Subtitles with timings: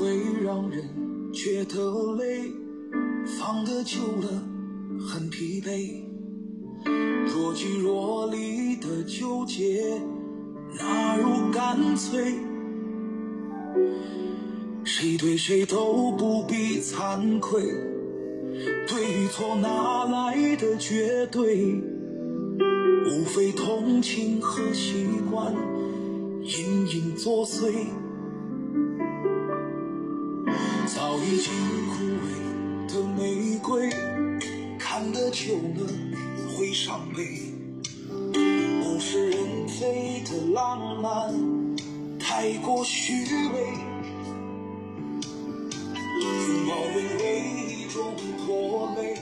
[0.00, 0.82] 会让人
[1.30, 2.50] 觉得累，
[3.38, 4.28] 放得久了
[4.98, 6.00] 很疲惫。
[7.26, 10.00] 若即若离的纠结，
[10.78, 12.32] 哪如干脆？
[14.84, 17.62] 谁对谁都不必惭愧，
[18.88, 21.74] 对与错哪来的绝对？
[23.04, 25.52] 无非同情和习惯
[26.42, 27.70] 隐隐作祟，
[31.32, 31.52] 已经
[31.86, 31.94] 枯
[32.26, 32.28] 萎
[32.92, 33.88] 的玫瑰，
[34.80, 35.86] 看得久了
[36.58, 37.22] 会伤悲。
[38.82, 41.32] 物是人非的浪漫
[42.18, 43.60] 太过虚伪，
[46.20, 48.12] 拥抱沦为一种
[48.44, 49.14] 拖累，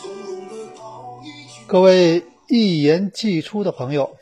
[0.00, 1.64] 从容的道一句。
[1.66, 4.16] 各位一言既出的朋友，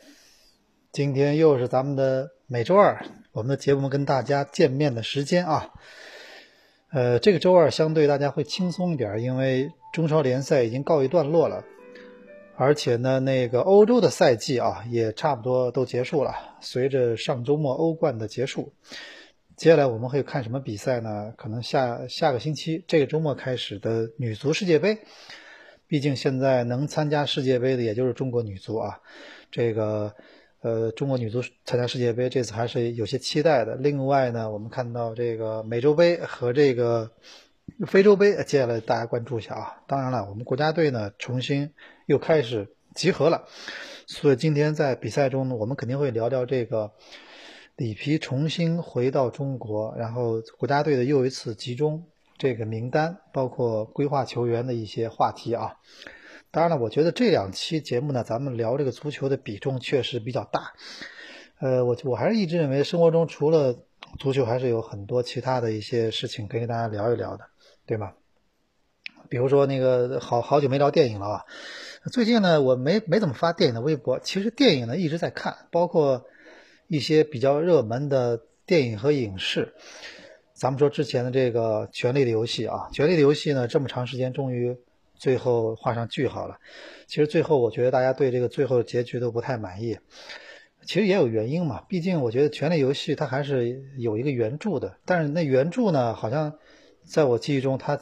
[0.91, 5.69] 今天又是咱们的每周二我们的节目跟大家见面的时间啊。
[6.93, 11.65] 呃，这个周二相对大家会轻松一点，因为中超联赛已经告一段落了，
[12.55, 16.35] 而且呢，那个欧洲的赛季啊也差不多都结束了。
[16.61, 18.73] 随着上周末欧冠的结束，
[19.55, 21.33] 接下来我们会看什么比赛呢？
[21.35, 24.99] 可能下下个星期这个周末开始的女足世界杯。
[25.87, 28.99] 毕竟现在能参加世界杯的也就是中国女足啊，
[29.49, 30.13] 这个
[30.63, 33.75] 呃中国女足参加世界杯这次还是有些期待的。
[33.75, 37.11] 另外呢，我们看到这个美洲杯和这个
[37.85, 39.83] 非洲杯，接下来大家关注一下啊。
[39.85, 41.71] 当然了，我们国家队呢重新
[42.05, 43.45] 又开始集合了，
[44.07, 46.93] 所以今天在比赛中呢，我们肯定会聊聊这个
[47.75, 52.05] 里皮重新回到中国，然后国家队的又一次集中。
[52.35, 55.77] 这个名单包括规划球员的一些话题啊，
[56.53, 60.73] 当然了，我觉得这两期节目呢，咱们聊这个足球的比重确实比较大。
[61.59, 63.75] 呃，我我还是一直认为，生活中除了
[64.19, 67.45] 足球，还是有很多其他的一些事情可以跟大家聊一聊的，
[67.87, 68.13] 对吗？
[69.29, 71.45] 比如说那个好好久没聊电影了啊，
[72.11, 76.23] 最近呢，我没没怎么发电影的微博，其实电影呢一直在看，包括
[76.87, 79.73] 一些比较热门的电影和影视。
[80.53, 84.77] 咱们说之前的这个《权力的游戏》啊，《权力的游戏》呢，这么长时间终于
[85.15, 86.57] 最后画上句号了。
[87.07, 89.97] 其实最后我觉得大家对这个最后结局都不太满意。
[90.85, 96.53] 其实也有原因嘛，毕竟我觉得《权力游戏》它还是有一个原著的，但是那原著呢，好像
[97.05, 97.99] 在我记忆中，它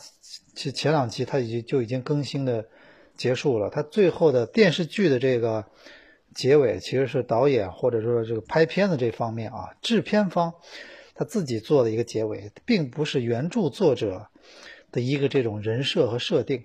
[0.54, 2.66] 前两集它已经就已经更新的
[3.16, 3.70] 结束了。
[3.70, 5.66] 它最后的电视剧的这个
[6.34, 10.54] 结尾，其实是导演或者说这个拍片的这方面啊，制片方。
[11.14, 14.30] 他自己做的一个结尾，并不是原著作者
[14.92, 16.64] 的一个这种人设和设定，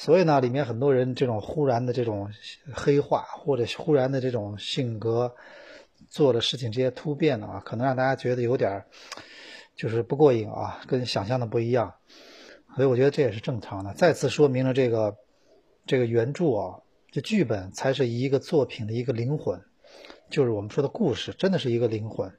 [0.00, 2.30] 所以呢，里面很多人这种忽然的这种
[2.72, 5.34] 黑化，或者忽然的这种性格
[6.08, 8.84] 做的事情这些突变的啊，可能让大家觉得有点
[9.74, 11.92] 就是不过瘾啊，跟想象的不一样，
[12.76, 15.16] 所以我觉得这也是正常的，再次说明了这个
[15.84, 16.78] 这个原著啊，
[17.10, 19.60] 这剧本才是一个作品的一个灵魂，
[20.30, 22.32] 就是我们说的故事，真的是一个灵魂。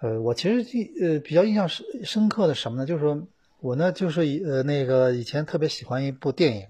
[0.00, 2.84] 呃，我其实记呃比较印象深深刻的什么呢？
[2.84, 3.24] 就是说
[3.62, 6.66] 我呢就是以呃那个以前特别喜欢一部电影，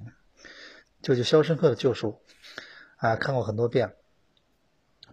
[1.01, 2.09] 就是《肖申克的救赎》，
[2.97, 3.95] 啊看过很多遍。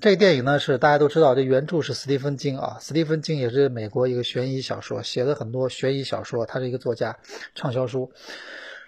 [0.02, 7.18] 这个电影呢是大家都知道，这原著是斯蒂芬金啊，斯蒂芬金也是美国一个悬疑小说，写了很多悬疑小说，他是一个作家，
[7.56, 8.12] 畅销书。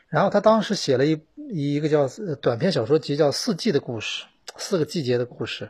[0.10, 2.10] 然后他当时写了一一个叫
[2.42, 4.26] 短篇小说集，叫《四季的故事》，
[4.58, 5.70] 四个季节的故事。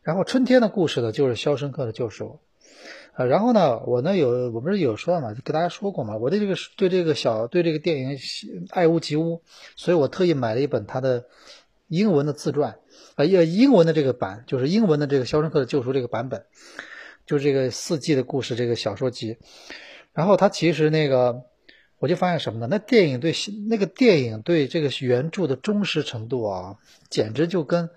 [0.00, 2.24] 然后春天的故事呢，就是《肖申克的救赎》。
[3.14, 8.18] 啊，然后呢，我呢有，我不是有说嘛，跟大家说过嘛，我对这个对这个小对这个电影
[8.70, 9.42] 爱屋及乌，
[9.76, 11.26] 所以我特意买了一本他的
[11.88, 12.78] 英文的自传，
[13.16, 16.46] 啊，英英文的这个版，就是英文的这个《肖申克的救赎》这个版本，
[17.26, 19.36] 就是这个四季的故事这个小说集。
[20.14, 21.42] 然后他其实那个，
[21.98, 22.66] 我就发现什么呢？
[22.70, 23.34] 那电影对
[23.68, 26.76] 那个电影对这个原著的忠实程度啊，
[27.10, 27.90] 简直就跟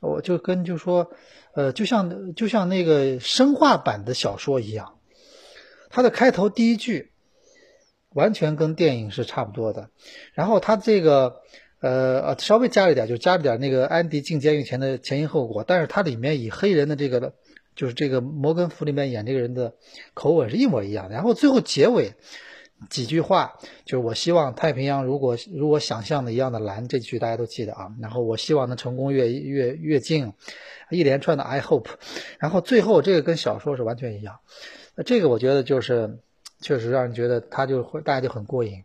[0.00, 1.10] 我就跟就说。
[1.54, 4.98] 呃，就像就像那个生化版的小说一样，
[5.90, 7.12] 它的开头第一句
[8.10, 9.90] 完全跟电影是差不多的。
[10.32, 11.36] 然后它这个
[11.80, 15.64] 呃呃稍微加了点，就加了点那个安迪进监狱前的前因后果。
[15.64, 17.34] 但是它里面以黑人的这个
[17.76, 19.74] 就是这个摩根福里面演这个人的
[20.14, 21.14] 口吻是一模一样的。
[21.14, 22.14] 然后最后结尾
[22.90, 23.54] 几句话
[23.84, 27.92] 就是我希望太平洋如果如果想象的一样的蓝，这句大家都记得啊。
[28.00, 30.32] 然后我希望能成功越越越近。
[30.90, 31.88] 一连串的 I hope，
[32.38, 34.40] 然后最后这个跟小说是完全一样，
[34.94, 36.18] 那这个我觉得就是
[36.60, 38.84] 确实让人觉得他就会大家就很过瘾，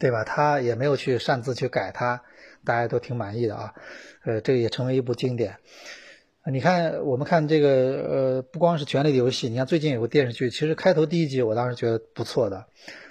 [0.00, 0.24] 对吧？
[0.24, 2.22] 他也没有去擅自去改它，
[2.64, 3.74] 大家都挺满意的啊。
[4.24, 5.56] 呃，这个也成为一部经典。
[6.50, 12.64] 你看，我们看这个，呃，不光是《权力的游戏》，你看最近有个电视剧，其实开头第一集我当时觉得不错的，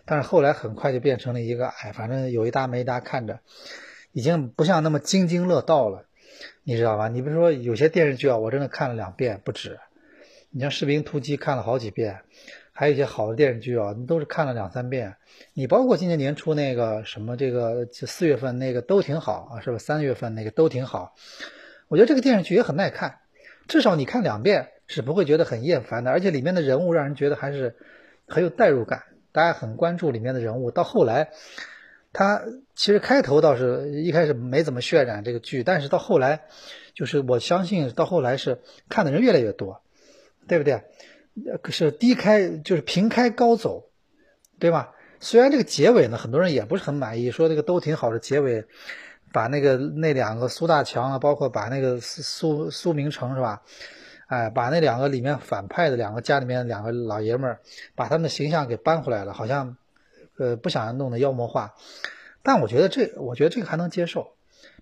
[0.05, 3.39] 但是后来很快就变成了一个，哎，反正有一搭没一搭看着，
[4.11, 6.05] 已经不像那么津津乐道了，
[6.63, 7.09] 你知道吧？
[7.09, 9.77] 你比如说有些电视剧啊，我真的看了两遍不止，
[10.49, 12.21] 你像《士兵突击》看了好几遍。
[12.71, 15.15] 还有一些好的电视剧啊，你都是看了两三遍。
[15.53, 19.77] 你包括今年年初那个什么，这个四月份那个都挺好啊，是吧？
[19.79, 21.15] 三月份那个都挺好。
[21.87, 23.17] 我觉得这个电视剧也很耐看，
[23.67, 26.11] 至少你看两遍是不会觉得很厌烦的。
[26.11, 27.75] 而且里面的人物让人觉得还是
[28.27, 30.71] 很有代入感，大家很关注里面的人物。
[30.71, 31.29] 到后来，
[32.13, 32.41] 他
[32.75, 36.41] 其实开头倒是一开始没怎么渲染这个剧，但是到后来，
[36.93, 38.59] 就是我相信到后来是
[38.89, 39.81] 看的人越来越多，
[40.47, 40.81] 对不对？
[41.61, 43.89] 可是低开就是平开高走，
[44.57, 44.93] 对吧？
[45.19, 48.65] 虽然这个结尾呢，很多人也不是很满意，说这个都挺好的结尾，
[49.37, 53.61] 把那个那两个苏大强啊，包括把那个苏苏明成是吧？
[54.25, 57.59] 哎，把那两个里面反派的两个家里面两个老爷们儿，
[57.93, 59.77] 把他们的形象给搬回来了，好像
[60.39, 61.75] 呃不想弄得妖魔化。
[62.41, 64.33] 但我觉得这，我觉得这个还能接受，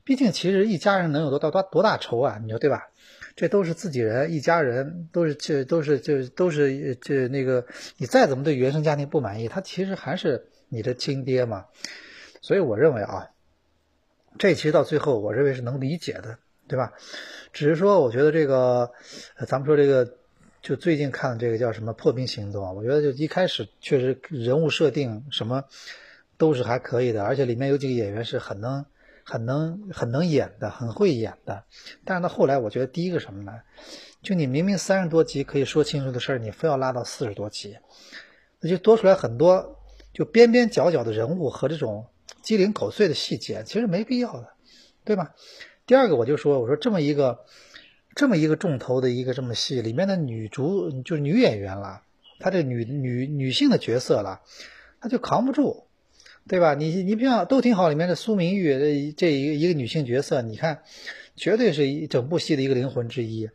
[0.06, 2.40] 毕竟其实一家人能有多大多多大仇啊？
[2.42, 2.88] 你说对吧？
[3.36, 7.66] 这都是自己人，一家人都是这都是这都是这那个，
[7.98, 11.66] 你再怎么对原生家庭不满意，他其实还是你的亲爹嘛。
[12.40, 13.28] 所以我认为啊，
[14.38, 16.38] 这其实到最后，我认为是能理解的，
[16.68, 16.94] 对吧？
[17.54, 18.92] 只是说，我觉得这个，
[19.48, 20.18] 咱们说这个，
[20.62, 25.64] 就最近看的这个叫什么《破冰行动》，我觉得就一开始确实人物设定什么
[26.38, 28.86] 都是还可以的，而且里面有几个演员是很能。
[29.28, 31.64] 很能很能演的，很会演的，
[32.04, 33.54] 但是到后来，我觉得第一个什么呢？
[34.22, 37.76] 就你明明三十多集可以说清楚的事儿，你非要拉到四十多集，
[38.60, 39.80] 那就多出来很多
[40.14, 42.06] 就边边角角的人物和这种
[42.46, 44.54] 鸡零狗碎的细节，其实没必要的，
[45.04, 45.36] 对吧？
[45.86, 47.40] 第二个，我就说，我说这么一个
[48.16, 52.04] 这么一个重头的一个这么戏里面的女主就是女演员了，
[52.40, 54.40] 她这女女女性的角色了，
[55.02, 55.82] 她就扛不住。
[56.48, 56.76] 对吧？
[56.76, 60.84] 你你比方都挺好，里面的苏明玉这这一个一个女性角色，你看，
[61.36, 63.50] 绝对是一整部戏的一个灵魂之一。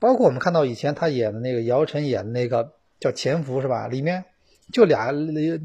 [0.00, 3.86] 包括我们看到以前她演的那个姚晨演的那个叫《潜伏》是吧？
[3.86, 4.24] 里面
[4.72, 5.12] 就俩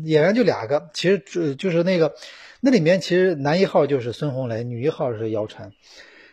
[0.04, 2.14] 演员就两个，其实就就是那个
[2.64, 5.74] 那里面其实男一号就是孙红雷，女一号是姚晨，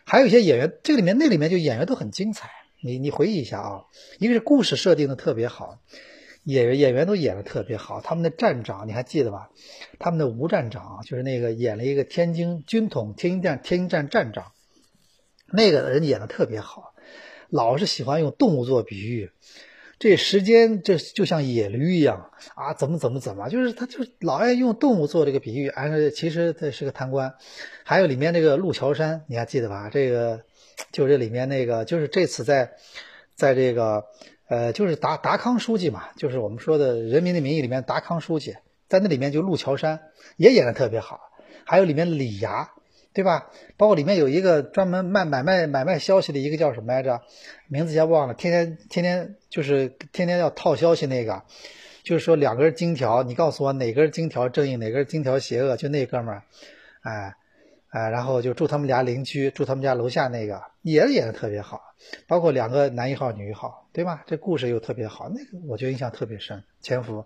[0.05, 2.51] 还有一些演员，这里面那里面就演员都很精彩。
[2.81, 3.85] 你你回忆一下啊，
[4.19, 5.79] 一个是故事设定的特别好。
[6.43, 9.49] 演员演员都演的特别好，他们的站长你还记得吧？
[9.99, 14.51] 他们的吴站长就是那个演了一个天津军统天津站天津站站长，
[15.51, 16.93] 那个人演的特别好，
[17.49, 19.31] 老是喜欢用动物做比喻，
[19.99, 27.35] 这时间这就像野驴一样啊，怎么怎么怎么，就是他就老爱用动物做这个比喻，而其实他是个贪官。
[27.83, 29.89] 还有里面这个陆桥山，你还记得吧？
[29.91, 30.41] 这个
[30.91, 32.71] 就这里面那个就是这次在
[33.35, 34.05] 在这个。
[34.51, 38.55] 呃，就是达达康书记嘛，就是我们说的《人民的名义》里面达康书记，
[38.87, 39.99] 在那里面就陆桥山
[40.37, 41.19] 也演的特别好，
[41.65, 42.67] 还有里面李涯，
[43.13, 43.51] 对吧？
[43.77, 47.21] 包括里面有一个专门卖买卖买卖消息的一个叫什么来着？
[47.67, 51.43] 名字先忘了，天天天天就是天天要套消息那个，
[52.03, 55.77] 就是说两根金条，你告诉我哪根金条正义，哪根金条邪恶？
[55.77, 56.43] 就那哥们儿，
[57.01, 57.35] 哎。
[57.91, 61.81] 哎，然后就住他们家邻居，住他们家楼下那个也演的特别好，
[62.27, 64.23] 包括两个男一号、女一号，对吧？
[64.27, 66.63] 这故事又特别好，那个我觉得印象特别深。
[66.81, 67.25] 潜伏，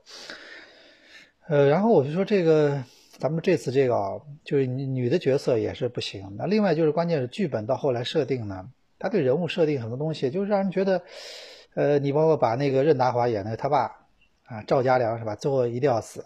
[1.50, 2.82] 呃，然后我就说这个，
[3.18, 6.36] 咱们这次这个啊，就是女的角色也是不行。
[6.38, 11.02] 那另外就是关键是剧本到后来设定呢，他对人物设定很多东西，就是让人觉得，
[11.76, 13.84] 呃，你包括把那个任达华演的他爸
[14.46, 15.36] 啊，赵家良是吧？
[15.36, 16.26] 最后一定要死。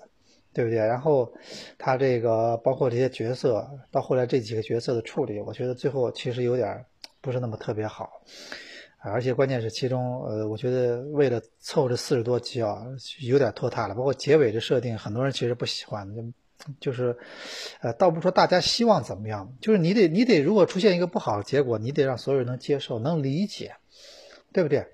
[0.53, 0.79] 对不对？
[0.79, 1.32] 然后
[1.77, 6.84] 他这个包括这些角色，到后来这几个角色的处理，我觉得最后其实有点
[7.22, 8.10] 不是那么特别好，
[9.03, 12.84] 而且关键是其中，呃，我觉得为了凑这四十多集啊，
[13.22, 13.94] 有点拖沓了。
[13.94, 16.12] 包括结尾的设定，很多人其实不喜欢，
[16.80, 17.18] 就是，
[17.82, 23.76] 呃，倒不说大家希望怎么样，就是你得你得如果出现一个不好的结果，你得让所有人能接受、能理解，
[24.52, 24.88] 对不对？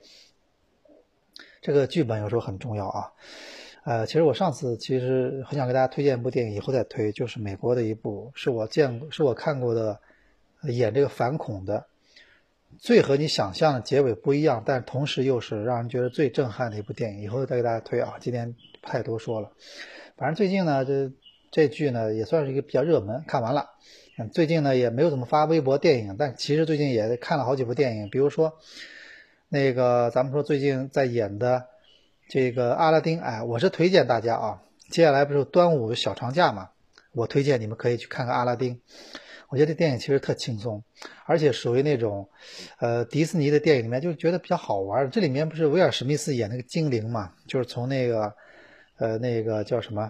[1.61, 3.11] 这个剧本有时候很重要啊。
[3.85, 9.99] 呃，其实我上次其实很想给大家推荐一部电影，以后再推，就是美国的一部，是我见过、是我看过的，
[10.63, 11.85] 演这个反恐的，
[12.77, 18.15] 最和你想象的结尾不一样，但同时又是让人觉得最震撼的一部电影，以后再给大家推啊。
[18.19, 19.51] 今天太多说了，
[20.15, 21.11] 反正最近呢，这
[21.53, 23.69] 这剧呢也算是一个比较热门，看完了。
[24.17, 28.53] 嗯最近呢也没有怎么发微博电影，但其实最近也看了好几部电影，比如说
[29.47, 31.67] 那个咱们说最近在演的。
[32.29, 34.61] 这个阿拉丁，哎，我是推荐大家啊。
[34.89, 36.69] 接下来不是端午小长假嘛，
[37.11, 38.79] 我推荐你们可以去看看阿拉丁。
[39.49, 40.83] 我觉得这电影其实特轻松，
[41.25, 42.29] 而且属于那种，
[42.79, 45.11] 呃，迪士尼的电影里面就觉得比较好玩。
[45.11, 48.33] 这里面不是威尔史密斯演那个精灵嘛，就是从那个，
[48.97, 50.09] 呃，那个叫什么，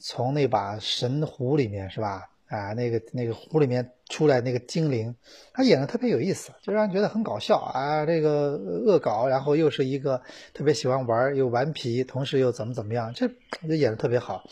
[0.00, 2.28] 从那把神壶里面是吧？
[2.48, 5.14] 啊，那个那个壶里面出来那个精灵，
[5.52, 8.04] 他演的特别有意思，就让人觉得很搞笑啊。
[8.04, 10.20] 这个恶搞，然后又是一个
[10.52, 13.28] 特别喜欢玩又顽皮，同时又怎么怎么样，这
[13.68, 14.42] 就演的特别好。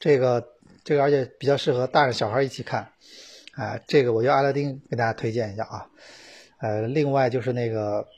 [0.00, 0.48] 这个
[0.82, 2.90] 这个而且比较适合大人小孩一起看，
[3.54, 5.86] 啊，这个我就阿拉丁给大家推荐一下啊。
[6.58, 8.08] 呃，另外就是那个，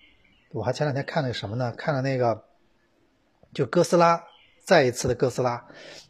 [0.53, 1.75] 我还前两天看了什么呢？
[1.77, 2.45] 看了那个，
[3.53, 4.25] 就哥斯拉，
[4.64, 5.64] 再一次的哥斯拉，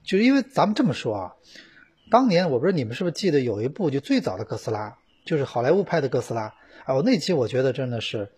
[0.04, 1.32] 就是因为咱们这么说啊。
[2.10, 6.94] 当年我不知道你们是不是记得有一部就最早的哥斯拉，就是好莱坞拍的哥斯拉啊。
[6.94, 8.30] 我那期我觉得真的是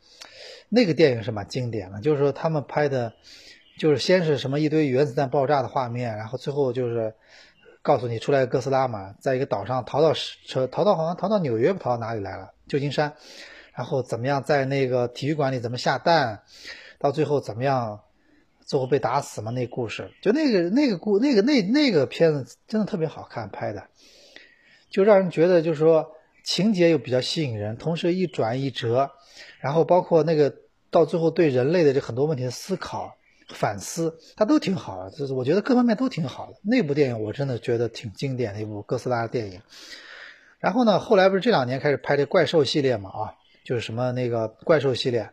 [0.70, 3.12] 那个电影是蛮经典的，就是说他们拍的，
[3.78, 7.12] 就是先是什么一堆原子弹爆炸的画面，然后最后就是
[7.82, 13.12] 告诉你出来哥斯拉嘛，在一个岛上逃到车逃到好像逃到纽约不逃到哪里来了旧金山，
[13.74, 16.42] 然后怎么样在那个体育馆里怎么下蛋，
[16.98, 18.00] 到最后怎么样。
[18.66, 19.50] 最后被打死嘛？
[19.52, 23.84] 那故事就那个那个故那个那那个片子真的特别好看，拍的
[24.90, 26.12] 就让人觉得就是说
[26.44, 29.12] 情节又比较吸引人，同时一转一折，
[29.60, 30.54] 然后包括那个
[30.90, 33.16] 到最后对人类的这很多问题的思考
[33.48, 35.10] 反思，它都挺好的。
[35.10, 36.58] 就是我觉得各方面都挺好的。
[36.62, 39.60] 那部电影我真的觉得挺经典的一部哥斯拉的电影。
[40.58, 43.10] 然后呢，后来不是这两年开始拍这怪兽系列嘛？
[43.10, 45.30] 啊，就是什么那个怪兽系列。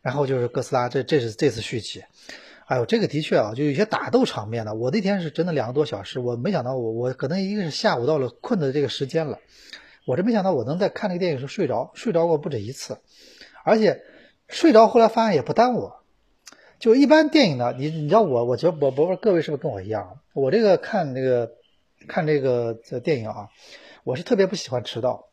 [0.00, 2.04] 然后就是哥斯拉，这这是这次续集，
[2.68, 4.74] 哎呦，这个的确啊，就有些打斗场面呢。
[4.74, 9.38] 我那天是真的两个多小时，我没想到我我可能一个是下午到了困的这个时间了，
[10.06, 12.98] 我这没想到我能在看那个电影时睡着，睡着过不止一次，
[13.64, 14.02] 而且
[14.48, 15.92] 睡着后来发现也不耽误。
[16.78, 21.52] 就一般电影呢，你你知道我，我觉得我不知道各位是不是跟我一样，我这个看这个
[22.06, 23.48] 看这个这电影啊，
[24.04, 25.30] 我是特别不喜欢迟到。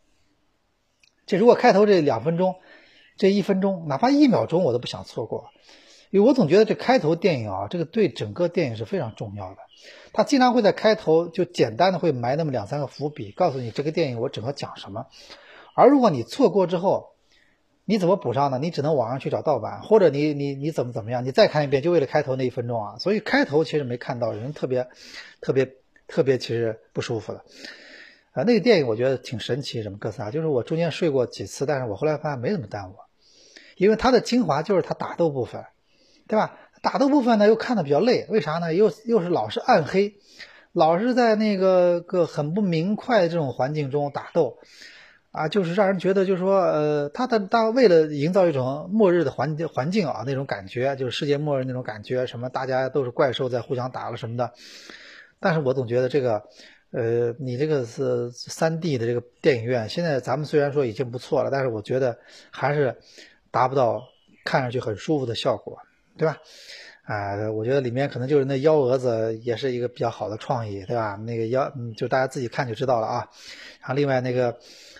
[1.25, 2.55] 这如果开头这两分钟。
[3.17, 5.49] 这一分钟，哪怕一秒钟，我都不想错过，
[6.09, 9.57] 因为我总觉得这开头电影啊，这个对整个电影是非常重要的。
[10.13, 15.07] 他经常会在开头就简单的会埋那么两三个伏笔，告诉你这个电影我整个讲什么。
[15.73, 17.09] 而如果你错过之后，
[17.83, 18.57] 你怎么补上呢？
[18.57, 22.97] 你只能网上去找盗版，或者你你你怎么怎么样，你再看一遍，就为了开头那一分钟啊。
[22.97, 24.87] 所以开头其实没看到，人特别
[25.41, 25.69] 特别
[26.07, 27.43] 特别，其实不舒服的。
[28.31, 32.95] 啊，那个电影我觉得挺神奇，什么哥斯拉，就是我中间睡过几次，但是我后来发现没怎么耽误。
[33.77, 35.65] 因为它的精华就是它打斗部分，
[36.27, 36.57] 对吧？
[36.81, 38.73] 打斗部分呢又看的比较累，为啥呢？
[38.73, 40.15] 又又是老是暗黑，
[40.71, 44.57] 老是在那个个很不明快的这种环境中打斗，
[45.31, 54.53] 啊，就是让人觉得就是说，呃，他的他为了营造一种末日的环境环境啊那种感觉，就是世界末日那种感觉，什么大家都是怪兽在互相打了什么的。
[55.39, 56.43] 但是我总觉得这个，
[56.91, 62.17] 呃，你这个是三 D 的这个电影院，现在咱们虽然说已经不错了，但是我觉得
[62.51, 62.95] 还是。
[63.51, 64.03] 达不到
[64.43, 65.79] 看上去很舒服的效果，
[66.17, 66.37] 对吧？
[67.03, 71.15] 啊，我觉得里面可能就是那幺蛾子也是一个比较好的创意，对吧？
[71.15, 73.29] 那个幺，就大家自己看就知道了啊。
[73.79, 74.57] 然后另外那个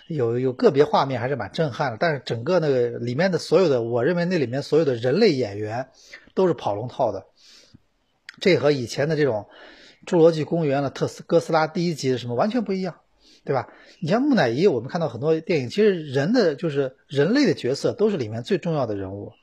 [0.07, 5.87] 有有个别画面还是蛮震撼的，但是整个那个里面的所有的，我认为那里面所有的人类演员
[6.33, 7.25] 都是跑龙套的，
[8.39, 9.47] 这和以前的这种
[10.07, 12.97] 《侏罗纪公园》了特斯哥斯拉第一集的什么完全不一样。
[13.43, 13.69] 对吧？
[13.99, 19.33] 你像木乃伊，我们看到很多电影，其实人的就是人类的角色都是里面最重要的人物。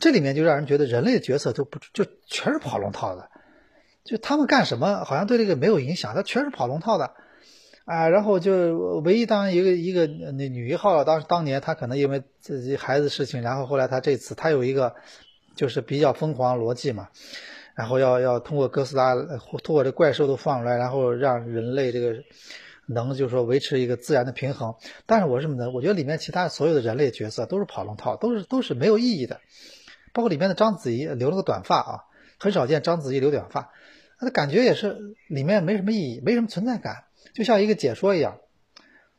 [0.00, 3.28] 这里面就让人觉得人类的角色都不就全是跑龙套的，
[4.04, 7.12] 就他们干什么好像对这个没有影响，他全是跑龙套的
[7.84, 8.08] 啊。
[8.08, 14.94] 然后就唯一当一个一个那女一号当当年她可能因为自己孩子事情，然后后来她这次她有一个
[15.54, 17.08] 就是比较疯狂逻辑嘛，
[17.76, 22.16] 然后要要通过哥斯拉通过这怪兽都放出来，然后让人类这个。
[22.92, 24.74] 能就是说维持一个自然的平衡，
[25.06, 25.70] 但是我什么呢？
[25.70, 29.40] 我觉得里面其他所有的人类角色都是跑龙套，都是都是没有意义的。
[30.12, 32.00] 包括里面的章子怡留了个短发啊，
[32.38, 33.70] 很少见章子怡留短发，
[34.20, 34.98] 那感觉也是
[35.28, 38.38] 里面没什么意义，没什么存在感，就像一个解说一样，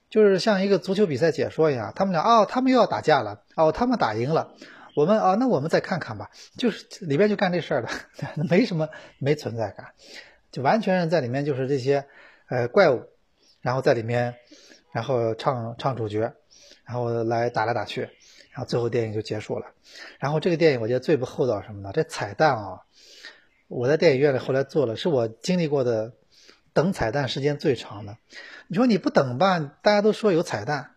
[0.09, 1.91] 就是像一个足球比赛解说一样。
[1.95, 4.53] 他们俩哦，他们又要打架了哦，他们打赢了，
[4.95, 6.29] 我们啊，那我们再看看吧。
[6.57, 7.89] 就是里边就干这事儿的，
[8.49, 9.87] 没什么没存在感，
[10.51, 12.05] 就完全是在里面就是这些
[12.49, 13.03] 呃怪物。
[13.61, 14.33] 然后在里面，
[14.91, 16.33] 然后唱唱主角，
[16.83, 18.09] 然后来打来打去，
[18.51, 19.65] 然后最后电影就结束了。
[20.19, 21.91] 然后这个电影我觉得最不厚道什么呢？
[21.93, 22.81] 这彩蛋啊，
[23.67, 26.13] 我在电影院里后来做了，是我经历过的
[26.73, 28.17] 等彩蛋时间最长的。
[28.67, 30.91] 你说你不等吧，大家都说有彩蛋，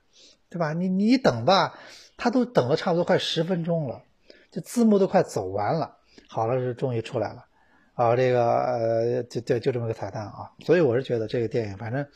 [0.49, 0.73] 对吧？
[0.73, 1.79] 你你等吧，
[2.17, 4.03] 他都等了差不多快十分钟了，
[4.51, 5.97] 这字幕都快走完了，
[6.29, 7.45] 好了是终于出来了，
[7.95, 10.53] 啊，这个呃就就就这么个彩蛋啊。
[10.61, 12.07] 所以我是觉得这个电影反正。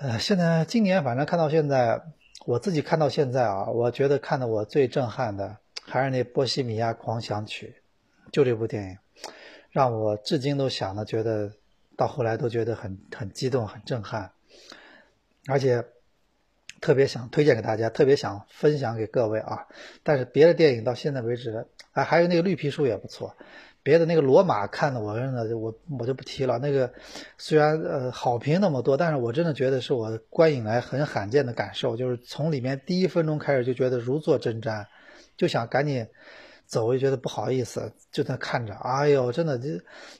[0.00, 2.02] 呃，现在今年反正看到现在，
[2.44, 7.74] 我自己看到现在啊，我觉得看的我最震撼的还是那《波西米亚狂想曲》，
[8.32, 8.98] 就这部电影，
[9.70, 11.52] 让我至今都想的，觉得
[11.96, 14.32] 到后来都觉得很很激动、很震撼，
[15.48, 15.84] 而且
[16.80, 19.66] 特别想推荐给大家，特别想分享给各位啊。
[20.02, 23.36] 但是别的电影到现在为止，啊，还有那个《绿皮书》也不错。
[23.82, 26.58] 别的那个罗马看的，我真的我我就不提了。
[26.58, 26.92] 那个
[27.36, 34.86] 虽然呃好评那么多，但是我真的觉得是我观影来很罕见的感受，就是从里面第一分钟开始就觉得如坐针毡，
[35.36, 36.06] 就想赶紧
[36.64, 38.72] 走，就觉得不好意思，就在看着。
[38.74, 39.68] 哎呦，真的就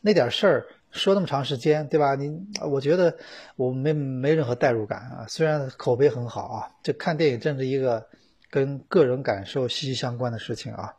[0.00, 2.16] 那点事儿说那么长时间，对吧？
[2.16, 2.30] 你
[2.68, 3.16] 我觉得
[3.54, 5.24] 我没没任何代入感啊。
[5.28, 8.04] 虽然口碑很好啊，这看电影真是一个
[8.50, 10.92] 跟个人感受息息相关的事情啊。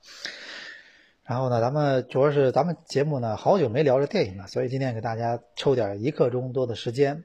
[1.25, 7.23] 然后呢，咱们主要是咱们节目呢，好久没聊这电影了，所以今天给大家抽点一刻钟多的时间，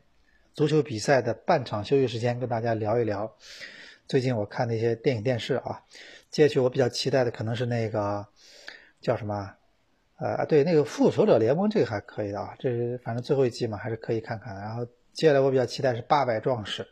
[0.54, 3.34] 足球比赛的半场休息时间，跟大家聊一聊
[4.06, 5.82] 最近我看的一些电影电视啊。
[6.30, 8.24] 接下去我比较期待的可能是那个
[9.00, 9.54] 叫什么？
[10.18, 14.54] 呃，对，那个《复仇者联盟》这个还可以的啊，这是反正最后一季嘛，还是可以看看。
[14.54, 16.84] 然后接下来我比较期待是《八百壮士》，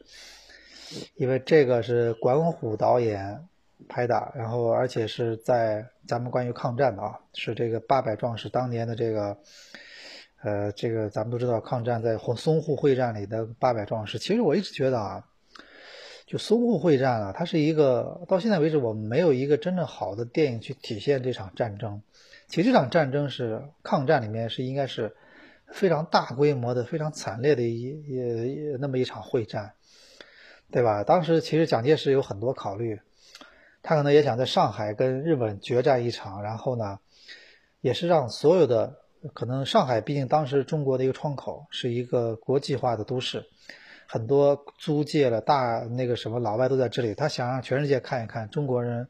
[1.15, 3.47] 因为这个是管虎导演。
[3.88, 9.37] 拍的，然后而且是在咱们关于抗战的啊，是这个八百壮士当年的这个，
[10.42, 14.18] 呃，这个咱们都知道抗战在淞沪会战里的八百壮士。
[14.18, 15.25] 其实我一直觉得啊，
[16.26, 22.02] 就淞沪会战啊，它是一个到现在为止我们没有一个真正好的电影去体现这场战争。
[22.49, 25.14] 其实这场战争是抗战里面是应该是
[25.66, 29.74] 非常大规模的、非常惨烈的一一那么一场会战，
[30.70, 31.05] 对吧？
[31.05, 32.98] 当时其实蒋介石有很多考虑。
[33.88, 36.99] 他可能也想在上海跟日本决战一场，然后呢，
[37.81, 38.96] 也是让所有的
[39.33, 43.44] 可能上海毕竟当时中国的一个窗口，是一个国际化的都市，
[44.09, 49.07] 很多租界了大那个什么老外都在这里，他想让全世界看一看中国人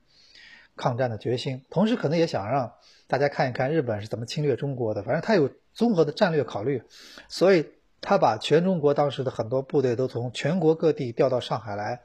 [0.77, 2.75] 抗战的决心，同时可能也想让
[3.09, 6.83] 大家看一看日本是怎么侵略中国的，反正他有综合的战略考虑，
[7.31, 7.67] 所以
[8.03, 12.03] 他把全中国当时的很多部队都从全国各地调到上海来，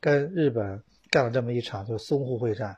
[0.00, 0.82] 跟日本。
[1.10, 2.76] 干了这么一场，就淞沪会战，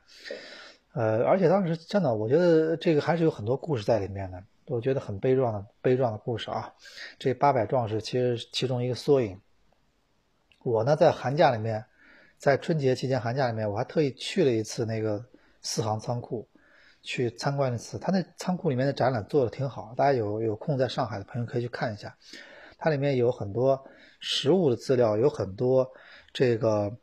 [0.94, 6.72] 呃，而且当时真的，我觉得这个还是有很多故事在里面的，我觉得很悲壮的悲壮的故事啊。
[7.18, 9.38] 这八百壮士其实其中一个缩影。
[10.62, 11.84] 我呢，在寒假里面，
[12.38, 15.22] 在春节期间寒假里面，我还特意去了一次那个
[15.60, 16.48] 四行仓库，
[17.02, 17.98] 去参观一次。
[17.98, 22.16] 他那仓库里面的展览做的挺好，大家有有空在上海的朋友可以去看一下。
[22.78, 23.84] 它里面有很多
[24.20, 25.86] 实物的资料，有很多
[26.32, 26.96] 这个。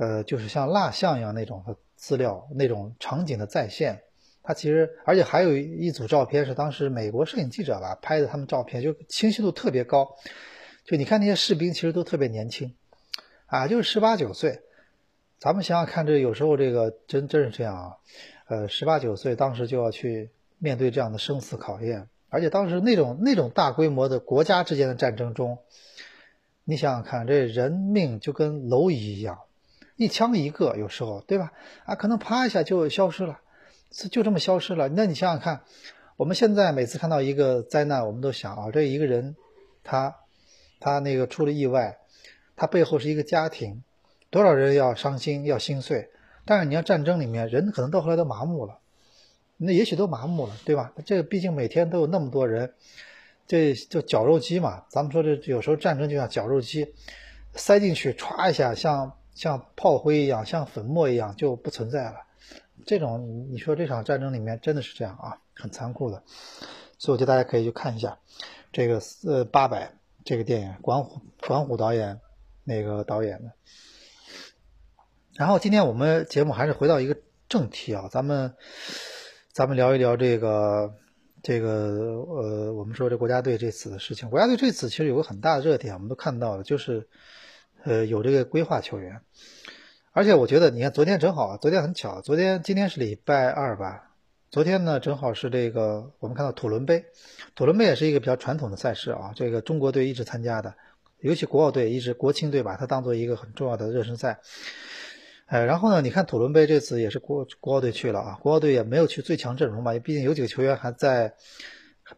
[0.00, 4.00] 呃，就是像蜡像一样那种的资料，那种场景的再现，
[4.42, 10.16] 它其实而且还有一组照片是当时美国摄影记者吧拍的，他们照片就清晰度特别高，
[10.86, 12.74] 就你看那些士兵其实都特别年轻，
[13.44, 14.62] 啊，就是十八九岁。
[15.38, 17.96] 咱们想想看，这有时候这个真真是这样啊，
[18.48, 25.58] 呃，十八九岁当时就要去面对这样的生死考验，而且当时那种那种大规模的国家之间的战争中，
[26.64, 29.40] 你想想看，这人命就跟蝼蚁一样。
[30.00, 31.52] 一枪一个，有时候对吧？
[31.84, 33.38] 啊，可能啪一下就消失了，
[34.10, 34.88] 就这么消失了。
[34.88, 35.60] 那你想想看，
[36.16, 39.36] 我们现在每次看到一个灾难，我们都想啊，这一个人，
[39.84, 40.16] 他，
[40.80, 41.98] 他那个出了意外，
[42.56, 43.82] 他背后是一个家庭，
[44.30, 46.08] 多少人要伤心要心碎。
[46.46, 48.78] 但是你要战争里面，人可能到后来都麻木了，
[49.58, 50.94] 那也许都麻木了，对吧？
[51.04, 52.72] 这个毕竟每天都有那么多人，
[53.46, 54.84] 这就绞肉机嘛。
[54.88, 56.94] 咱们说这有时候战争就像绞肉机，
[57.52, 59.12] 塞进去歘一下，像。
[59.34, 62.16] 像炮灰一样，像粉末一样就不存在了。
[62.86, 66.22] 这种你说这场战争里面真的是这样啊，很残酷的。
[66.98, 68.18] 所以我觉得大家可以去看一下
[68.72, 72.20] 这个呃八百这个电影，管虎管虎导演
[72.64, 73.52] 那个导演的。
[75.34, 77.16] 然后今天我们节目还是回到一个
[77.48, 78.54] 正题啊，咱们
[79.52, 80.94] 咱们聊一聊这个
[81.42, 84.28] 这个呃，我们说这国家队这次的事情。
[84.30, 87.08] 国家队这次其实有个很大的热点，我们都看到了，就是。
[87.82, 89.22] 呃，有这个规划球员，
[90.12, 94.10] 而且我觉得，你看昨天正好，昨天很巧，昨天今天是礼拜二吧？
[94.50, 97.06] 昨天呢，正好是这个我们看到土伦杯，
[97.54, 100.74] 土伦杯也是一个比较传统的赛事啊，这个中国队一直参加的，
[101.20, 104.40] 尤其国奥队一直国青队把它当做一个很重要的热身赛。
[105.46, 111.32] 呃，然后呢，你看土伦杯这次也是国国奥队去了啊，国奥队也没有去最强阵容吧，毕竟有几个球员还在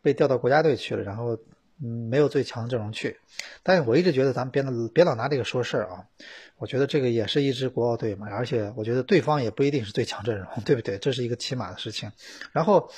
[0.00, 1.38] 被调到国家队去了，然后。
[1.82, 3.18] 嗯，没有最强阵容去，
[3.64, 6.06] 但是我一直觉得咱们别老别老拿这个说事儿啊。
[6.58, 10.98] 我觉得这个也是一支国奥队嘛，而且我觉得对方也不一定是最强阵容，对不对？
[10.98, 12.12] 这是一个起码的事情。
[12.52, 12.88] 然后，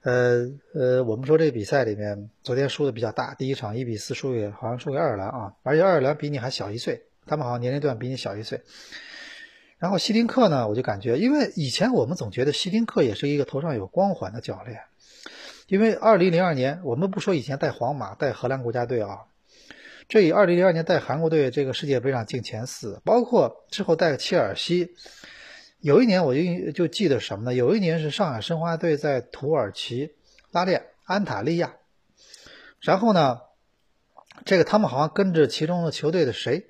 [0.00, 8.62] 呃呃，我们说这个比赛里面，昨天输的比较大，第一场一比四输给好像输给爱尔兰啊，而且爱尔兰比你还小一岁，他们好像年龄段比你小一岁。
[9.76, 14.80] 然后希丁克呢，我就感觉，因为以前我们总觉得希丁克也是一个头上有光环的教练，
[15.68, 19.26] 因为二零零二年，我们不说以前带皇马、带荷兰国家队啊，
[20.08, 24.94] 这以二零零二年带韩国队这个世界杯上进前四，包括之后带切尔西。
[25.80, 27.54] 有一年我就就记得什么呢？
[27.54, 30.14] 有一年是上海申花队在土耳其
[30.50, 31.76] 拉练安塔利亚，
[32.80, 33.42] 然后呢，
[34.46, 36.66] 这个他们好像跟着其中的球队的谁，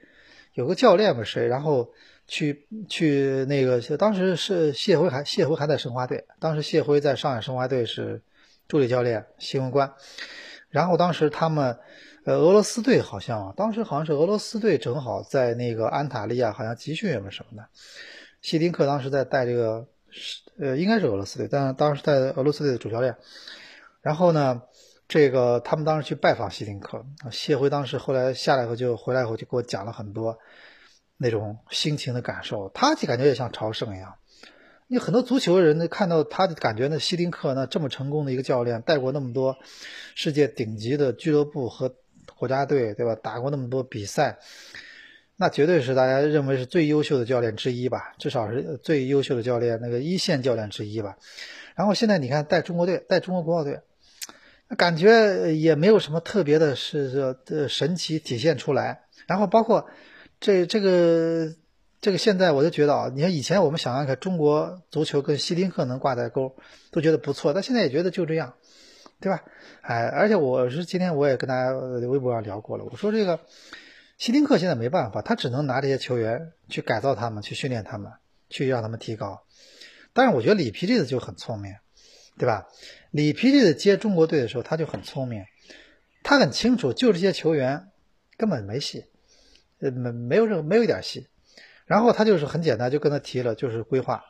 [0.54, 1.92] 有个教练吧谁，然后
[2.26, 8.20] 去去那个当时是谢辉还谢辉还在申花队，当时谢辉在上海申花队是
[8.68, 9.92] 助理教练新闻官，
[10.68, 11.78] 然后当时他们
[12.24, 17.66] 呃俄罗斯队好像当时好像是俄罗斯队正好在那个安塔利亚好像集训什么的。
[18.42, 19.88] 希丁克当时在带这个，
[20.60, 23.16] 呃，应该是俄罗斯队，但是当时带俄罗斯队的主教练。
[24.00, 24.62] 然后呢，
[25.08, 30.38] 这个他们当时去拜访希丁克，谢辉当时后来下来以后就回来以后就给我讲了很多
[31.16, 34.14] 那种心情的感受，他就感觉也像朝圣一样。
[34.90, 39.56] 你很多足球人呢看到他，就感觉呢希丁克那这么成功的一个教练，带过那么多
[40.14, 41.94] 世界顶级的俱乐部和
[42.34, 43.14] 国家队，对吧？
[43.14, 44.38] 打过那么多比赛。
[45.36, 51.18] 那绝对是大家认为是最优秀的教练之一吧，至少是最优秀的教练，那个一线教练之一吧。
[51.76, 53.82] 然后现在你看带中国队，带中国国奥队，
[54.78, 59.02] 感觉也没有什么特别的，是说呃神奇体现出来。
[59.26, 59.86] 然后包括
[60.40, 61.52] 这这个
[62.00, 66.54] 这个现在我就觉得啊，你看以前我们想想看，中国足球跟希丁克能挂在钩，
[66.90, 68.54] 都觉得不错，但现在也觉得就这样，
[69.20, 69.42] 对吧？
[69.82, 73.40] 哎，而且我是今天我也跟大家微博上聊过了，我说这个。
[74.16, 78.10] 希丁克现在没办法，他只能拿这些球员去改造他们，去训练他们，
[78.50, 79.44] 去让他们提高。
[80.12, 81.72] 但是我觉得里皮这次就很聪明，
[82.36, 82.66] 对吧？
[83.12, 85.44] 里皮这次接中国队的时候他就很聪明，
[86.24, 87.90] 他很清楚就这些球员
[88.36, 89.04] 根本没戏，
[89.78, 91.28] 呃没没有任没有一点戏。
[91.88, 94.22] 然后他就是很简单就跟他提了，就是规划，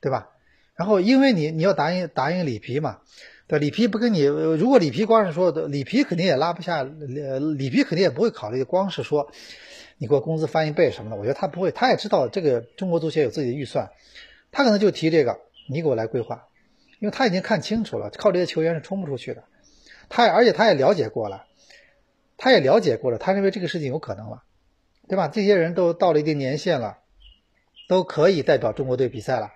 [0.00, 0.30] 对吧？
[0.74, 2.98] 然后因为你你要答应答应里皮嘛。
[3.46, 9.30] 对，里皮不跟你，如果里皮光是说，里皮肯定也拉不下，里皮肯定也不会考虑，光是说
[9.96, 13.90] 你给我工资翻一倍什么的，我觉得他不会，他也知道这个中国足协有自己的预算，
[14.52, 16.46] 他可能就提这个，你给我来规划，
[17.00, 19.42] 因为他已经看清楚了，靠这些球员是冲不出去的，
[20.10, 21.46] 他也而且他也了解过了，
[22.36, 24.42] 他也了解过了，他认为这个事情有可能了，
[25.08, 25.26] 对吧？
[25.28, 26.98] 这些人都到了一定年限了，
[27.88, 29.50] 都可以代表中国队比赛了，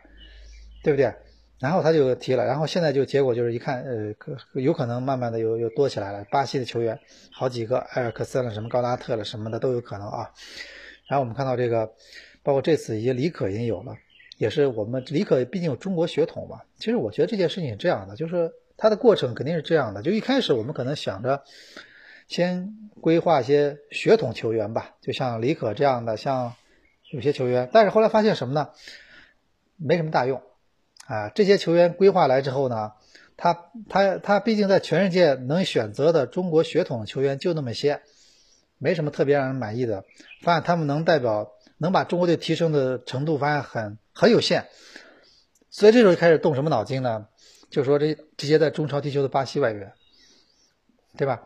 [0.82, 1.14] 对不对？
[1.60, 4.12] 然后他就提了，然后现在就结果就是一看，呃，
[4.60, 6.24] 有可能慢慢的又又多起来了。
[6.28, 6.98] 巴西的球员
[7.30, 10.28] 好几个，埃尔克森了，什么高拉特了，什么的都有可能啊。
[11.06, 11.92] 然后我们看到这个，
[12.42, 13.94] 包括这次一些李可已经有了，
[14.38, 16.60] 也是我们李可毕竟有中国血统嘛。
[16.78, 20.02] 其实我觉得这件事情是这样的，就是它的过程肯定是这样的。
[20.02, 21.44] 就一开始我们可能想着
[22.32, 26.54] 先规划一些血统球员吧，就像李可这样的，像
[27.10, 28.70] 有些球员，但是后来发现什么呢？
[29.76, 30.42] 没什么大用。
[31.06, 32.92] 啊，这些球员规划来之后呢，
[33.36, 38.00] 他他他毕竟在全世界能选择的中国血统球员就那么些，
[38.78, 40.04] 没什么特别让人满意的。
[40.40, 44.68] 发现他们能代表能把中国队提升的程度，发现很很有限。
[45.68, 47.26] 所以这时候就开始动什么脑筋呢？
[47.68, 49.92] 就说这这些在中超踢球的巴西外援，
[51.16, 51.42] 对吧？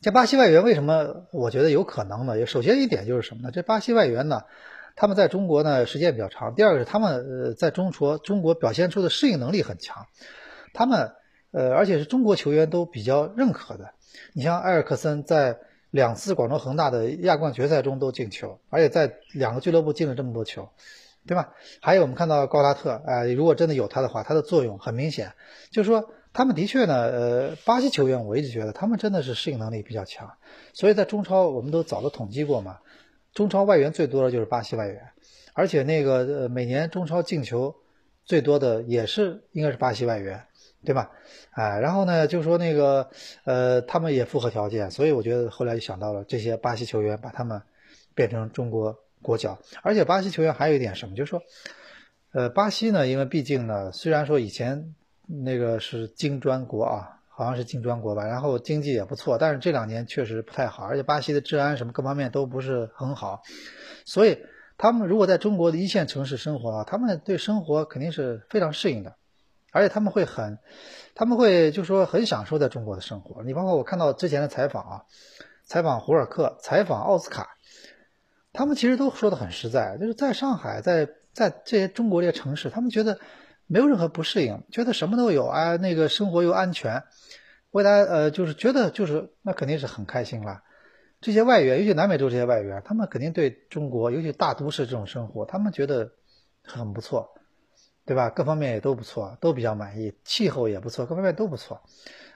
[0.00, 2.46] 这巴西外援为什么我觉得有可能呢？
[2.46, 3.50] 首先一点就是什么呢？
[3.50, 4.42] 这巴西外援呢？
[4.94, 6.54] 他们在中国呢时间比较长。
[6.54, 10.06] 第二个是他们呃在中国中国表现出的适应能力很强，
[10.72, 11.12] 他们
[11.50, 13.90] 呃而且是中国球员都比较认可的。
[14.34, 15.58] 你像埃尔克森在
[15.90, 20.68] 两次广州恒大的亚冠决赛中都进球，而且在两个俱乐部进了这么多球，
[21.26, 21.54] 对吧？
[21.80, 25.32] 还有我们看到高拉特，哎，如果真的有他的话，他的作用很明显。
[25.70, 30.30] 就是说他们的确呢，呃，巴西球员我一直觉得他们真的是适应能力比较强，
[30.72, 32.78] 所以在中超我们都早都统计过嘛。
[33.34, 35.02] 中超外援最多的就是巴西外援，
[35.52, 37.74] 而且那个呃每年中超进球
[38.24, 40.40] 最多的也是应该是巴西外援，
[40.84, 41.10] 对吧？
[41.50, 43.10] 哎，然后呢就说那个
[43.42, 47.60] 呃他们也符合条件，所以我觉得后来就想到了这些巴西球员，把他们
[48.14, 49.58] 变成中国国脚。
[49.82, 51.42] 而且巴西球员还有一点什么，就是说，
[52.32, 54.94] 呃巴西呢，因为毕竟呢虽然说以前
[55.28, 57.14] 那个是金砖国啊。
[57.30, 63.42] 好像是金砖国吧，然后经济也不错，但是这两年确实不太好，而且巴西的治安什么各方面都不是很好，
[64.04, 64.40] 所以
[64.76, 69.14] 他们如果在中国的一线城市生活啊，他们对生活肯定是非常适应的，
[69.70, 70.58] 而且他们会很，
[71.14, 73.44] 他们会就说很享受在中国的生活。
[73.44, 75.02] 你包括我看到之前的采访啊，
[75.64, 77.50] 采访胡尔克，采访奥斯卡，
[78.52, 83.20] 他们其实都说的很实在，就是在上海，在在这些中国这些城市，他们觉得
[83.68, 87.04] 没有任何不适应，觉得什么都有啊，那个生活又安全，
[87.70, 90.62] 未来呃就是觉得就是那肯定是很开心了。
[91.20, 96.12] 这些外援，尤其南美洲这些外援，他们肯定对中国，尤其大都市这种生活，他们觉得
[96.62, 97.28] 很不错，
[98.06, 98.30] 对吧？
[98.30, 101.82] 各方面也都不错，都比较满意，气候也不错，各方面都不错，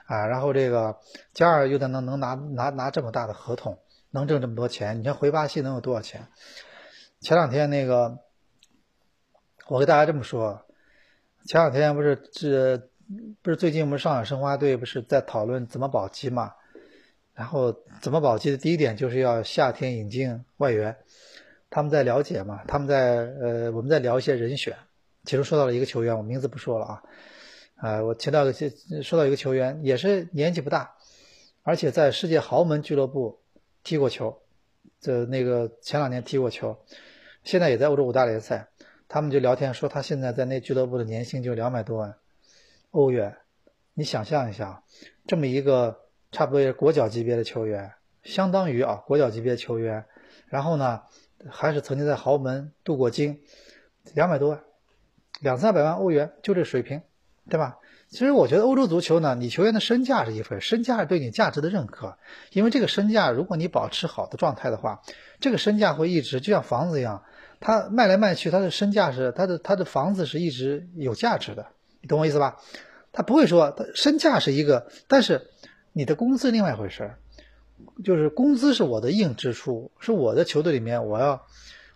[0.05, 0.99] 啊，然后这个
[1.33, 3.79] 加尔又在能能拿拿拿这么大的合同，
[4.11, 6.27] 能挣这么多钱，你看回巴西能有多少钱？
[7.21, 8.19] 前两天那个，
[9.67, 10.65] 我给大家这么说，
[11.45, 12.77] 前两天不是这
[13.41, 16.53] 不是最近我们上海申花队不是在讨论怎么保级嘛？
[17.33, 20.95] 然后怎么保级的第一点就是要夏天引进外援，
[21.69, 24.77] 他们在了解嘛，他们在呃我们在聊一些人选，
[25.25, 27.03] 其中说到了一个球员，我名字不说了啊，
[27.81, 30.95] 呃我提到一个说到一个球员也是年纪不大，
[31.63, 33.41] 而且在世界豪门俱乐部
[33.83, 34.41] 踢过球，
[35.01, 36.77] 这那个前两年踢过球，
[37.43, 38.69] 现在也在欧洲五大联赛，
[39.13, 42.15] 他们就聊天说他现在在那俱乐部的年薪就两百多万
[42.89, 43.37] 欧元，
[43.93, 44.81] 你想象一下
[45.27, 45.99] 这么一个。
[46.31, 47.91] 差不多也是国脚级别的球员，
[48.23, 50.05] 相当于啊国脚级别球员，
[50.47, 51.03] 然后呢
[51.47, 53.43] 还是曾经在豪门镀过金，
[54.15, 54.63] 两百多万，
[55.41, 57.03] 两三百万欧元就这水平，
[57.51, 57.77] 对吧？
[58.09, 62.17] 其实我觉得欧洲足球呢，你球员的身价是一份，身价是对你价值的认可，
[62.51, 65.03] 因为这个身价如果你保持好的状态的话，
[65.39, 67.23] 这个身价会一直就像房子一样，
[67.63, 71.65] 他卖来卖去，他的身价是他的他的房子是一直有价值的，
[72.01, 72.59] 你懂我意思吧？
[73.11, 75.49] 他不会说他身价是一个，但是。
[75.95, 77.19] 你的工资另外一回事儿，
[78.03, 81.45] 就是工资是我的硬支出，是我的球队里面我要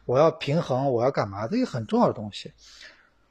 [0.05, 1.47] 我要平衡，我要干嘛？
[1.47, 2.53] 这个很重要的东西。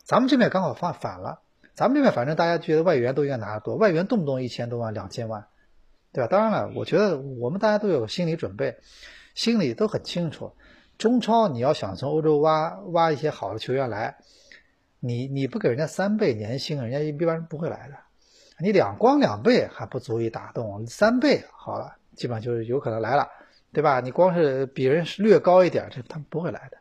[0.02, 1.38] 咱们这边刚好放反了，
[1.74, 5.46] 咱们这边反正大家觉得外援都应该拿得多，外援动不动一千多万、两千万，
[6.12, 6.26] 对吧？
[6.26, 8.78] 当然了，我觉得我们大家都有心理准备，
[9.36, 10.52] 心里都很清楚。
[10.98, 14.16] 中超你要想从欧洲挖挖一些好的球员来，
[15.00, 17.94] 你你不给人家三倍年薪，人家一般人不会来的。
[18.58, 23.28] 你两光两倍还不足以打动，三倍好了，基本上就是有可能来了，
[23.72, 24.00] 对吧？
[24.00, 26.78] 你光是比人略高一点，这他们不会来的。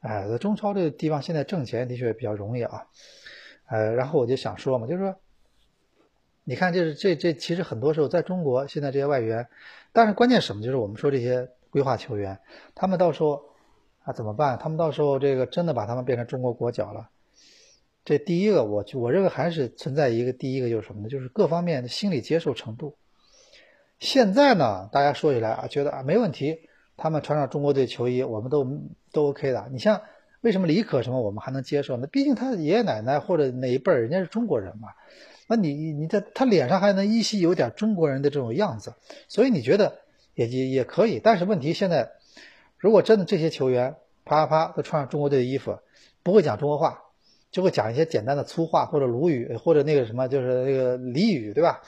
[0.00, 2.86] 哎，中超这个地方现在挣钱的确比较容易啊。
[3.66, 5.16] 呃，然后我就想说嘛，就是说，
[6.44, 9.48] 你看，这是这这其实很多时候在中国现在这些外援，
[9.92, 10.62] 但是关键什么？
[10.62, 12.38] 就是我们说这些规划球员，
[12.76, 13.42] 他们到时候
[14.04, 14.58] 啊怎么办？
[14.58, 17.08] 他们到时候这个真的把他们变成中国国脚了。
[18.04, 21.08] 这第一个，我我认为还是存在一个第一个就是什么呢？
[21.08, 22.96] 就是各方面的心理接受程度。
[24.00, 28.66] 现在呢，大家说起来啊，觉得啊没问题，他们穿上中国队球衣，我们都
[29.12, 29.68] 都 OK 的。
[29.70, 30.02] 你像
[30.40, 32.08] 为什么李可什么我们还能接受呢？
[32.08, 34.88] 毕竟他爷爷奶奶或者哪一辈人家是中国人嘛，
[35.46, 38.92] 那你你在他脸上还能依稀有点中国人的这种样子，
[39.28, 39.96] 所以你觉得
[40.34, 41.20] 也也也可以。
[41.20, 42.12] 但是问题现在，
[42.78, 45.78] 如果真的这些球员啪啪啪都穿上中国队的衣服，
[46.22, 47.02] 不会讲中国话。
[47.50, 51.82] 就会讲一些简单的粗话或者鲁语或者那个什么，就是那个俚语，对吧？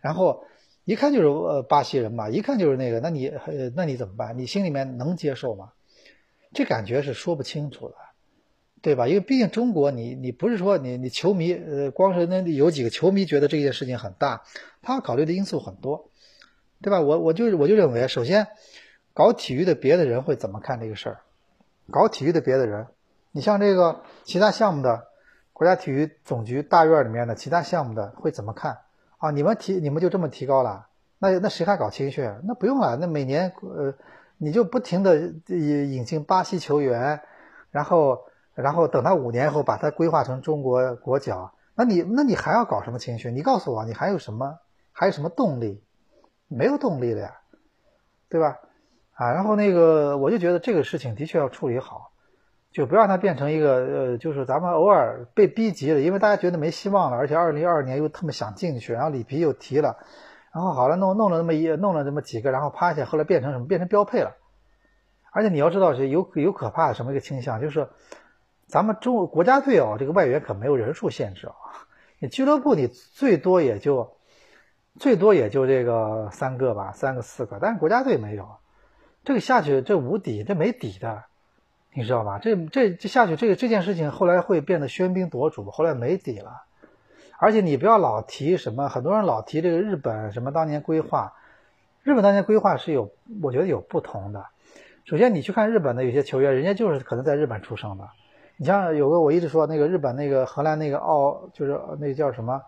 [0.00, 0.46] 然后
[0.86, 4.38] 一看就是呃巴西人嘛，一看就是那个，那你呃那你怎么办？
[4.38, 5.72] 你心里面能接受吗？
[6.54, 7.94] 这感觉是说不清楚的，
[8.80, 9.08] 对吧？
[9.08, 14.42] 因为毕竟中国，你你不是说你你球迷呃光是那有几个球迷觉得这件事情很大，
[14.80, 16.09] 他考虑的因素很多，
[16.82, 17.00] 对吧？
[17.00, 18.48] 我我就我就认为，首先
[19.14, 21.20] 搞体育的别的人会怎么看这个事儿？
[21.90, 22.86] 搞体育的别的人，
[23.32, 25.06] 你像这个其他项目的。
[25.52, 28.78] 国家体育总局大院里面的其他项目的会怎么看
[29.18, 29.30] 啊？
[29.30, 30.86] 你们提你们就这么提高了？
[31.18, 32.34] 那那谁还搞青训？
[32.44, 33.92] 那不用了，那每年呃
[34.38, 37.20] 你就不停的引引进巴西球员，
[37.70, 38.22] 然后
[38.54, 43.36] 然后等他五年以后把他规划成中国国脚，那你那你还要搞什么青训？
[43.36, 44.58] 你告诉我，你还有什么
[44.92, 45.82] 还有什么动力？
[46.50, 47.40] 没有动力了呀，
[48.28, 48.58] 对吧？
[49.14, 52.08] 啊，然后那个我就觉得这个事情的确要处理好。
[52.72, 59.98] 就不让它变成一个呃，就是咱们偶尔被逼急了，因为大家觉得没希望了，而且二零二二年又特别想进去，然后里皮又提了，
[60.54, 63.66] 然后好了，弄弄了那么一弄了这么几个，然后趴下后来变成什么？
[63.66, 64.36] 变成标配了。
[65.32, 67.88] 而且你要知道是有有可怕的什么一个倾向，就是
[68.68, 71.54] 咱们中国国家队哦，这个外援可没有人数限制啊，
[72.20, 74.16] 你俱乐部你最多也就
[75.00, 78.46] 最多也就这个三个吧，三个四个，但是国家队没有，
[79.24, 81.24] 这个下去这无底，这没底的。
[81.94, 82.38] 你知道吧？
[82.38, 86.64] 这这这下去，这个这件事情后来会变得喧宾夺主，后来没底了。
[87.38, 91.32] 而且你不要老提什么，很多人老提这个日本什么当年规划，
[92.02, 93.10] 日本当年规划是有，
[93.42, 94.44] 我觉得有不同的。
[95.06, 98.06] 首先你去看日本的有些球员，人家就是可能在日本出生的。
[98.58, 102.60] 你像有个我一直说那个日本那个荷兰那个奥，就是那个叫什么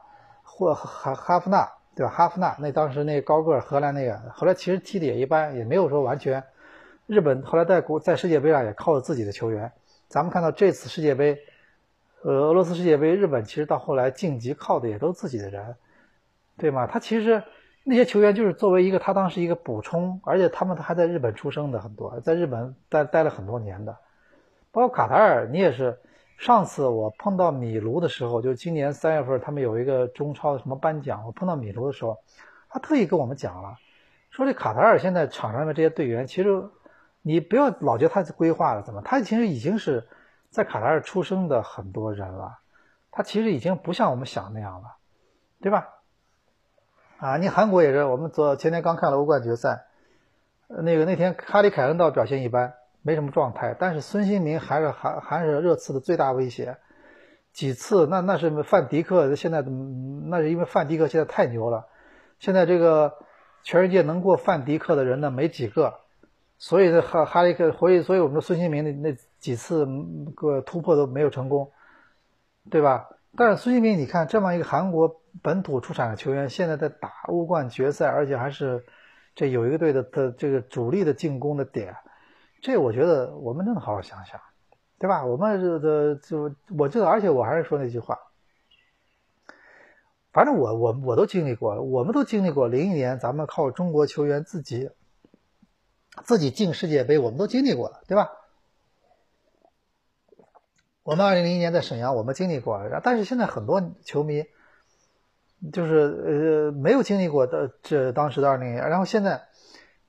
[0.42, 2.10] 霍哈哈夫纳，对吧？
[2.10, 6.42] 哈夫纳那当时那高个荷兰那个，后来其实踢的也一般，也没有说完全。
[7.06, 9.70] 日本后来在国在世界杯上也靠着自己的球员，
[10.08, 11.38] 咱们看到这次世界杯，
[12.22, 15.76] 呃，俄罗斯世界杯，日本其实到后来晋级靠的也都自己的人，
[16.56, 16.86] 对吗？
[16.86, 17.42] 他其实
[17.84, 23.94] 那些球员就是作为一个他当时一个补充，而且他们还在日本出生的很多，在日本待待了很多年的，
[24.70, 25.98] 包括卡塔尔，你也是。
[26.42, 32.18] 上次我碰到米卢的时候，就今年三月份他们有一个中超的什么颁奖，我碰到米卢的时候，
[32.68, 33.78] 他特意跟我们讲了，
[34.30, 36.68] 说这卡塔尔现在场上的这些队员，其实
[37.22, 39.00] 你不要老觉得他是规划了，怎么？
[39.02, 40.06] 他其实已经是。
[40.50, 42.58] 在卡塔尔出生的很多人了，
[43.10, 44.96] 他其实已经不像我们想那样了，
[45.62, 45.88] 对吧？
[47.16, 49.86] 啊，你韩国也是，我们昨前天刚看了欧冠决赛，
[50.68, 56.76] 那个那天哈里凯恩倒表现一般，没什么状态，但是孙兴民还是还还是热刺的最大威胁，
[57.52, 61.86] 几次那那是范迪克现在那是因为范迪克现在太牛了，
[62.38, 63.12] 现在这个
[63.62, 65.94] 全世界能过范迪克的人呢没几个。
[66.58, 69.84] 所以呢，哈哈利克回以，所以我们说孙兴民那那几次
[70.36, 71.72] 个突破都没有成功，
[72.70, 73.08] 对吧？
[73.36, 78.84] 但是孙兴民，你看这么一个韩国本土出产的球员，现在在打欧冠决赛，而且还是
[79.34, 81.96] 这有一个队的的这个主力的进攻的点，
[82.62, 84.40] 这我觉得我们真的好好想想，
[84.98, 85.26] 对吧？
[85.26, 88.18] 我们这的就我知道，而且我还是说那句话，
[90.32, 94.88] 反正我我我都经历过，我们都经历过零一年，咱们靠中国球员自己。
[96.26, 98.30] 自己进世界杯，我们都经历过了，对吧？
[101.02, 103.00] 我们二零零一年在沈阳，我们经历过了。
[103.02, 104.44] 但是现在很多球迷
[105.72, 109.48] 就是呃没有经历过的这当时的二零年，然后现在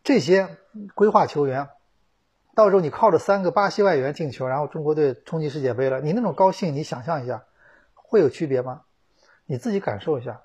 [0.03, 0.57] 这些
[0.93, 1.69] 规划球员，
[2.55, 7.43] 到时候你靠着三个巴西外援进球，然后中国队冲击世界杯了，你那种高兴，你想象一下，
[7.93, 8.81] 会有区别吗？
[9.45, 10.41] 你自己感受一下。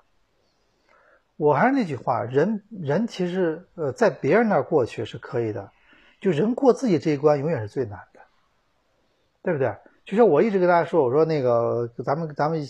[1.37, 5.71] 我还是那句话，人人其实呃，在别人那儿过去是可以的，
[6.19, 8.19] 就人过自己这一关永远是最难的，
[9.41, 9.73] 对不对？
[10.03, 12.61] 就像我一直跟大家说，我说那个咱们咱们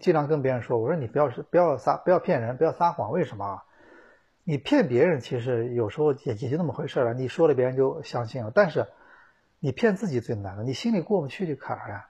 [0.00, 3.62] 尽量跟别人说，我说你不要是不要撒不要骗人，不要撒谎，为什么？
[4.48, 8.86] 你骗别人其实有时候也也就那么回事了，你说了别人就相信了，但是
[9.58, 12.06] 你骗自己最难的，你心里过不去这坎儿呀，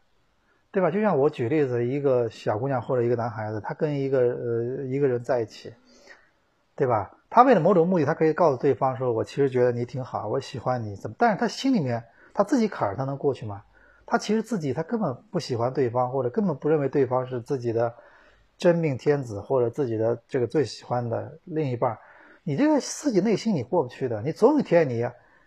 [0.71, 0.91] 对吧？
[0.91, 5.73] 就像我举例子，一个小姑娘或者一个男孩子，他跟一个呃一个人在一起。
[6.79, 7.11] 对吧？
[7.31, 11.17] 他为了某种目的，他可以告诉对方说：“我其实觉得你挺好，我喜欢你。”怎么？
[11.19, 13.63] 但是他心里面他自己坎儿，他能过去吗？
[14.05, 17.95] 他其实自己他根本不喜欢对方，或者根本不认为对方是自己的
[18.59, 21.97] 真命天子，或者自己的这个最喜欢的另一半。
[22.47, 25.05] 你这个自己内心你过不去的，你总有一天你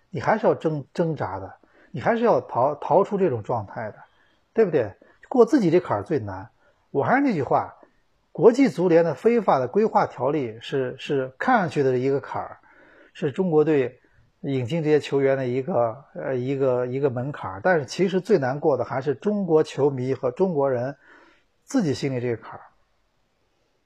[0.09, 1.55] 你还是要挣挣扎的，
[1.91, 3.95] 你还是要逃逃出这种状态的，
[4.53, 4.91] 对不对？
[5.29, 6.49] 过自己这坎儿最难。
[6.91, 7.73] 我还是那句话。
[8.31, 12.59] 国际足联的非法的规划条例是是看上去的一个坎儿，
[13.13, 13.99] 是中国队
[14.41, 17.61] 引进这些球员的一个呃一个一个门槛儿。
[17.63, 20.95] 但是其实最难过的还是中国球迷和中国人
[21.63, 22.61] 自己心里这个坎儿。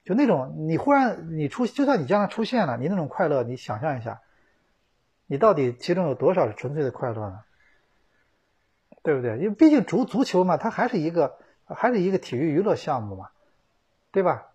[0.04, 4.22] 就那种你忽然你出，就算你将来出现了，你那种快乐，你想象一下，
[5.28, 7.40] 你到底其中有多少是纯粹的快乐呢？
[9.02, 9.38] 对不对？
[9.38, 13.30] 因为毕竟足足球嘛，它还是一个还是一个体育娱乐项目嘛。
[14.12, 14.52] 对吧？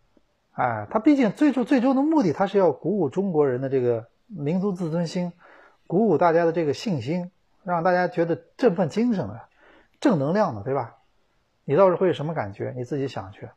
[0.53, 5.33] 哎，它毕竟最终最终的目的，它是要鼓舞中国人的这个民族自尊心，
[5.89, 7.33] 鼓舞大家的这个信心，
[7.65, 9.49] 让大家觉得振奋精神的、
[9.99, 10.95] 正能量的，对吧？
[11.65, 12.73] 你到时候会有什么感觉？
[12.77, 13.49] 你自己想去，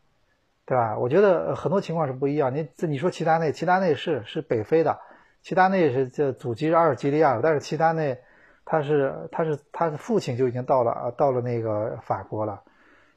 [0.66, 0.98] 对吧？
[0.98, 2.54] 我觉得很多情况是不一样。
[2.56, 5.00] 你这你说齐达内，齐达内是是北非的，
[5.42, 8.20] 齐达内是这祖籍是阿尔及利亚的，但是齐达内
[8.66, 12.64] 他是他是他的父亲就已经到了，到了那个法国了，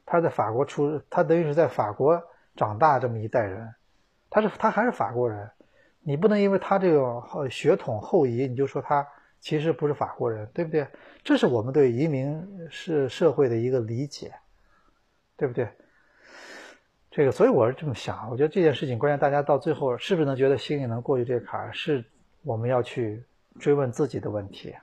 [0.05, 2.23] 他在法国出，他等于是在法国。
[2.57, 3.75] 长大这么一代人，
[4.29, 5.51] 他是他还是法国人，
[5.99, 9.05] 你不能因为他这个血统后移，你就说他
[9.41, 10.87] 其实不是法国人，对不对？
[11.21, 14.33] 这是我们对移民是社会的一个理解，
[15.35, 15.67] 对不对？
[17.15, 22.03] 这个，所以我是这么想，我觉得这件事情关键，大家到最后是不是能觉得心里能过去这坎儿，是
[22.43, 23.23] 我们要去
[23.57, 24.75] 追问自己的问题，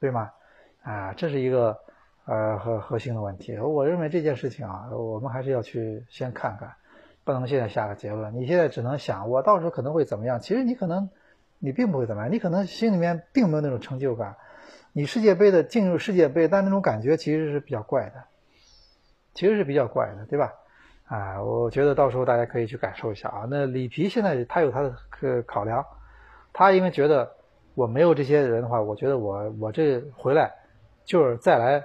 [0.00, 0.30] 对吗？
[0.82, 1.78] 啊，这是一个。
[2.24, 6.72] 呃，核核心的问题，我认为这件事情啊，我们还是要去先看看，
[7.24, 8.32] 不能现在下个结论。
[8.32, 10.38] 你现在只能想，我到时候可能会怎么样？
[10.38, 11.10] 其实你可能，
[11.58, 14.36] 你并不会怎么样，你可能心里面并没有那种成就感。
[14.92, 18.22] 你世界杯的进入世界杯，但那种感觉其实是比较怪的，
[19.34, 20.52] 其实是比较怪的，对吧？
[21.12, 23.46] 啊，我觉得到时候大家可以去感受一下啊。
[23.50, 25.84] 那里皮现在他有他的个考量，
[26.52, 27.30] 他因为觉得
[27.74, 30.52] 我没有这些人的话，我觉得我我这回来
[31.04, 31.84] 就是再来。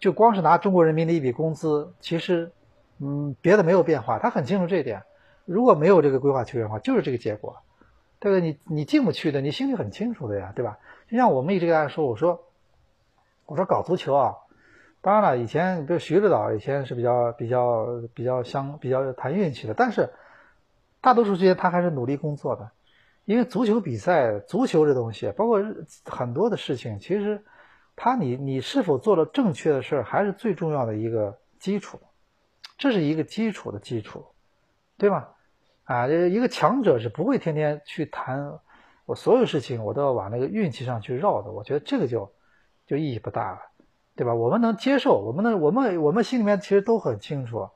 [0.00, 2.52] 就光是拿中国人民的一笔工资，其实，
[2.98, 4.18] 嗯，别的没有变化。
[4.18, 5.02] 他很清楚这一点。
[5.46, 7.56] 如果没有这个规划球员的话，就是这个结果，
[8.18, 8.40] 对不对？
[8.42, 10.78] 你你进不去的，你心里很清楚的呀，对吧？
[11.08, 12.38] 就像我们一直跟大家说，我说，
[13.46, 14.34] 我说搞足球啊，
[15.04, 20.08] 当然了，以前比如徐指导以前是比较比较比较相比较谈运气的，但是
[21.02, 22.70] 大多数时间他还是努力工作的。
[23.26, 25.62] 因为足球比赛，足球这东西，包括
[26.06, 27.44] 很多的事情，其实
[27.94, 32.00] 他你你是否做了正确的事儿，还是最重要的一个基础。
[32.78, 34.24] 这是一个基础的基础，
[34.96, 35.28] 对吧？
[35.84, 38.58] 啊，一个强者是不会天天去谈
[39.04, 41.52] 我所有事情，我都要往那个运气上去绕的。
[41.52, 42.32] 我觉得这个就
[42.86, 43.58] 就意义不大了，
[44.16, 44.34] 对吧？
[44.34, 47.68] 我们能接受，我们能，我们我们心里面其实都很清楚，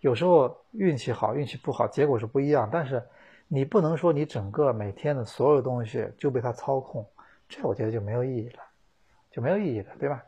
[0.00, 3.02] 有时候运气好，运气不好，结果是不一样，但是。
[3.52, 7.04] 你不能说你整个每天的所有东西就被他操控，
[7.48, 8.60] 这我觉得就没有意义了，
[9.28, 10.22] 就没有意义了，对吧？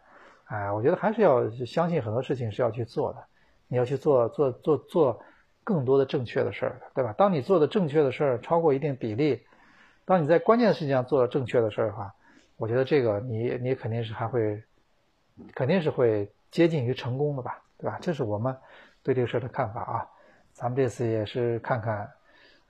[0.47, 3.25] 哎，我觉得还是要相信很多事情是要去做的，
[3.69, 5.23] 你要去做做做做
[5.63, 7.15] 更多的正确的事儿，对吧？
[7.17, 9.41] 当你做的正确的事儿超过一定比例，
[10.05, 12.13] 当你在关键的事情上做了正确的事儿的话，
[12.57, 14.61] 我觉得这个你你肯定是还会，
[15.55, 17.99] 肯定是会接近于成功的吧，对吧？
[18.01, 18.57] 这是我们
[19.03, 20.07] 对这个事儿的看法啊。
[20.53, 22.11] 咱们这次也是看看。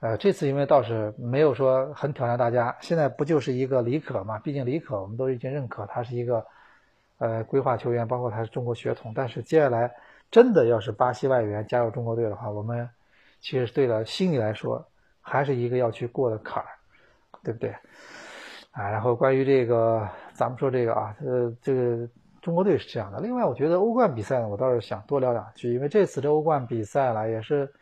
[0.00, 4.38] 呃，这次因为倒是没有说很挑战大家，现在不就是一个李可嘛？
[4.40, 6.44] 毕竟李可我们都已经认可他是一个
[7.18, 9.12] 呃规划球员，包括他是中国血统。
[9.14, 9.92] 但是接下来
[10.28, 12.88] 真的要是巴西外援加入中国队的话，我们
[13.40, 14.84] 其实对了心里来说
[15.20, 16.68] 还是一个要去过的坎儿，
[17.44, 17.70] 对不对？
[18.72, 22.08] 啊，然后关于这个，咱们说这个啊，呃，这个
[22.43, 23.20] 中国队是这样的。
[23.20, 27.72] 另外，我觉得欧冠比赛呢，我倒是想多聊两句，因为这次这欧冠比赛呢也是。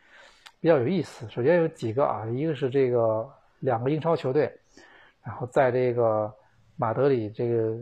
[0.63, 1.27] 比较有意思。
[1.27, 3.27] 首先有几个啊，一个是这个
[3.61, 4.59] 两个英超球队，
[5.23, 6.31] 然后在这个
[6.75, 7.75] 马德里这个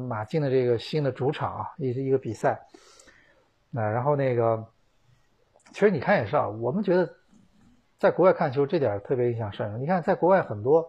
[0.00, 2.64] 马竞的这个新的主场啊，一一个比赛。
[3.68, 4.64] 那然后那个，
[5.72, 7.12] 其实你看也是啊，我们觉得
[7.98, 9.80] 在国外看球这点特别印象深。
[9.80, 10.88] 你看在国外很多，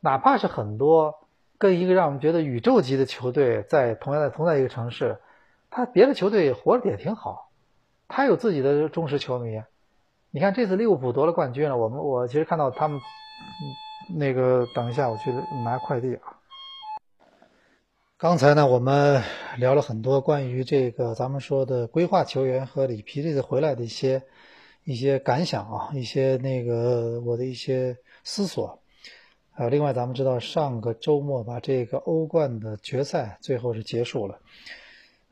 [0.00, 1.14] 哪怕是很多
[1.58, 5.18] 跟一个让我们觉得宇宙级的球队在同样的同在一个城市，
[5.70, 7.50] 他别的球队活得也挺好，
[8.08, 9.62] 他有自己的忠实球迷。
[10.30, 13.00] 你看这次利物浦夺了冠军了，我们我其实看到他们
[14.14, 15.32] 那个，等一下我去
[15.64, 16.36] 拿快递啊。
[18.18, 19.22] 刚才呢，我们
[19.58, 24.22] 聊了很多关于这个咱们说的规划球员和里皮这次回来的一些
[24.84, 28.82] 一些感想啊，一些那个我的一些思索。
[29.58, 34.38] 呃，另外咱们知道上个周末把这个欧冠的决赛最后是结束了。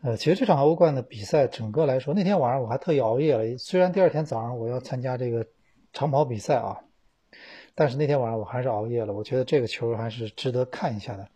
[0.02, 3.58] 呃，其实这场欧冠的比赛，整个来说，那天晚上我还特意熬夜了。
[3.58, 5.46] 虽然第二天早上我要参加这个
[5.92, 6.80] 长跑比赛啊，
[7.74, 9.12] 但是那天晚上我还是熬夜了。
[9.12, 11.28] 我觉得这个球还是值得看一下的。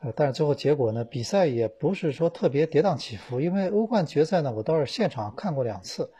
[0.00, 6.10] 呃，但是最后结果呢，比赛也不是说特别跌宕起伏，因为欧冠决赛呢，我倒是现场看过两次，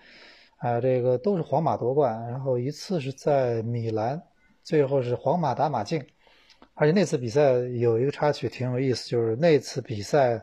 [0.59, 4.23] 啊，这个都是皇马夺冠，然后一次是在米兰，
[4.63, 6.05] 最后是皇马打马竞，
[6.75, 10.43] 而且那次比赛有一个插曲挺有意思，就是那次比赛。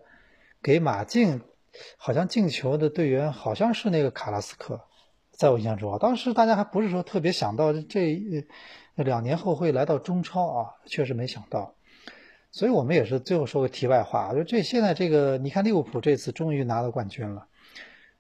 [0.60, 1.40] 给马竞
[1.98, 4.82] 好像进球的队员好像是那个卡拉斯克，
[5.32, 8.20] 在我印象中啊，当时大家还不是说特别想到这
[8.96, 11.74] 两年后会来到中超啊，确实没想到。
[12.52, 17.48] 所以我们也是最后说个题外话，就这现在这个，你看利物浦这次终于拿到冠军了。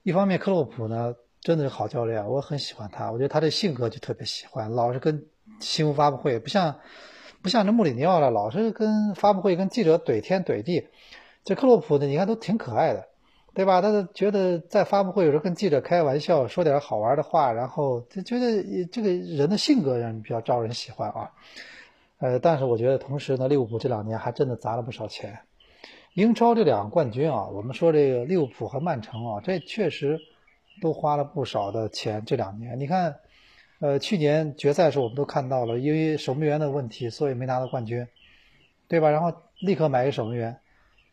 [0.04, 5.26] 一方面，克洛普呢真的是好教练，我很喜欢他，我觉得他这性格就特别喜欢，老是跟
[5.60, 6.76] 新闻发布会不像
[7.42, 10.88] 不像这穆里尼奥了，老是跟发布会跟记者怼天怼地。
[11.44, 13.08] 这克洛普呢，你看都挺可爱的，
[13.54, 13.82] 对吧？
[13.82, 21.32] 他觉得在发布会有时候跟记者开玩笑，说点好玩的话，然后就觉得这个人的性格让人比较招人喜欢啊。
[22.20, 25.40] 呃，但是我觉得同时呢，利物浦这两年还真的砸了不少钱。
[26.16, 30.20] 英超这两个冠军啊，我们说这个利物浦和曼城啊，这确实
[30.82, 32.24] 都花了不少的钱。
[32.26, 33.16] 这两年你看，
[33.80, 38.08] 呃，去年决赛时候我们都看到了，因为守门员的问题，所以没拿到冠军，
[38.88, 39.12] 对吧？
[39.12, 40.60] 然后立刻买一个守门员。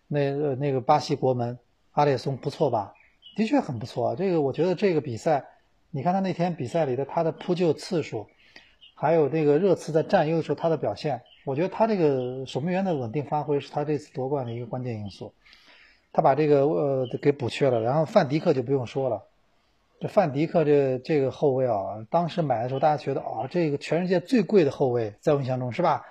[0.06, 1.58] 那个那个巴西国门
[1.92, 2.94] 阿列松不错吧？
[3.36, 4.14] 的确很不错。
[4.16, 5.44] 这个我觉得这个比赛，
[5.90, 8.26] 你看他那天比赛里的他的扑救次数，
[8.94, 15.32] 还有这个热刺在占优的时候他的表现，我觉得他这个守门员的稳定发挥是他这次夺冠的一个关键因素。
[16.12, 19.26] 他把这个呃给补缺了，然后范迪克就不用说了。
[20.04, 26.04] 这范迪克这这个后卫啊，当时买的时候大家觉得啊，这个全世界最贵的后卫，在我印象中是吧？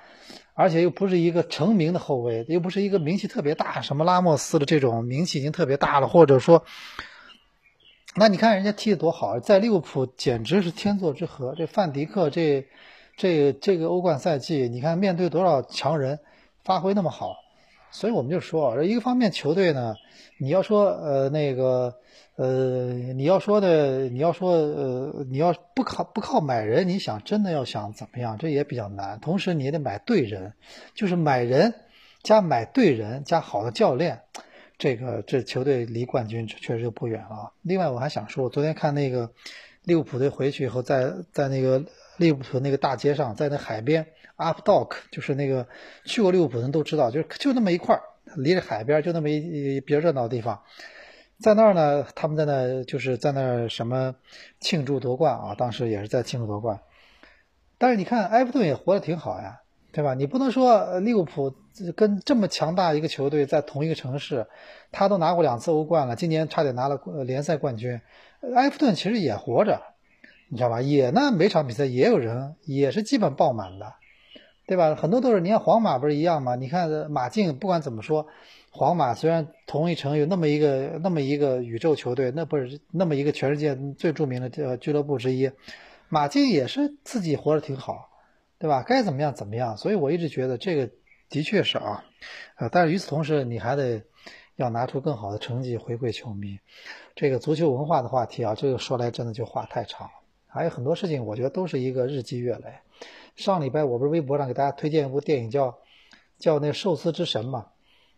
[0.55, 6.65] 而且又不是一个成名的后卫，又不是一个名气特别大，什么拉莫斯的这种名气已经特别大了，或者说，
[8.15, 11.53] 那你看人家踢得多好，在利物浦简直是天作之合。
[11.55, 12.65] 这范迪克这
[13.15, 16.17] 这这个欧冠赛季，你看面对多少强人，
[16.63, 17.35] 发挥那么好，
[17.93, 19.95] 所以我们就说啊，一个方面球队呢，
[20.37, 21.95] 你要说呃那个。
[22.35, 29.19] 呃，你要说的，你要说，呃，你要不靠不靠买人，你想真的要想怎么样，这也比较难。
[29.19, 30.53] 同时，你也得买对人，
[30.95, 31.75] 就是买人
[32.23, 34.19] 加买对人加好的教练，
[34.79, 37.53] 这个这球队离冠军确实就不远了。
[37.61, 39.29] 另外，我还想说，我昨天看那个
[39.83, 41.85] 利物浦队回去以后，在在那个
[42.17, 45.67] 利物浦那个大街上，在那海边 Up Dock，就是那个
[46.05, 48.01] 去过利物浦的人都知道，就是就那么一块儿，
[48.37, 50.61] 离着海边就那么一比较热闹的地方。
[51.39, 54.15] 在那儿呢，他们在那就是在那儿什么
[54.59, 56.79] 庆祝夺冠啊，当时也是在庆祝夺冠。
[57.77, 59.59] 但是你看，埃弗顿也活得挺好呀，
[59.91, 60.13] 对吧？
[60.13, 61.53] 你不能说利物浦
[61.95, 64.47] 跟这么强大一个球队在同一个城市，
[64.91, 67.99] 他都拿过两次欧冠了，今年差点拿了联赛冠军。
[68.55, 69.81] 埃弗顿其实也活着，
[70.47, 70.81] 你知道吧？
[70.81, 73.93] 也那每场比赛也有人，也是基本爆满的，
[74.65, 74.95] 对吧？
[74.95, 76.55] 很多都是你看皇马不是一样吗？
[76.55, 78.27] 你看马竞，不管怎么说。
[78.71, 85.51] 皇马虽然同一城有那么一个那么一个宇宙球队，那不是那么一个全世界最著名的呃俱乐部之一，
[86.09, 88.09] 马竞也是自己活得挺好，
[88.57, 88.83] 对吧？
[88.87, 89.77] 该怎么样怎么样。
[89.77, 90.89] 所以我一直觉得这个
[91.29, 92.03] 的确是啊，
[92.55, 94.01] 呃，但是与此同时，你还得
[94.55, 96.57] 要拿出更好的成绩回馈球迷。
[97.15, 100.13] 这个足球文化的话题啊，这个说来真的就话太长了。
[100.47, 102.73] 还有很多事情，我觉得都是一个日积月累。
[103.35, 105.77] 上礼拜我不是微博上给大家推荐一部电影叫
[106.37, 107.67] 叫那寿司之神嘛。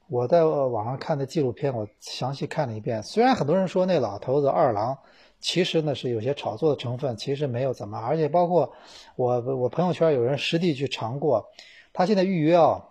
[0.08, 3.02] 我在网上看的纪录片，我详细看了一遍。
[3.02, 4.96] 虽然很多人说那老头子二郎，
[5.40, 7.98] 其实呢是有些炒作的成分，其实没有怎么。
[7.98, 8.72] 而且包括
[9.16, 11.48] 我我朋友圈有人实地去尝过，
[11.92, 12.84] 他现在预约啊，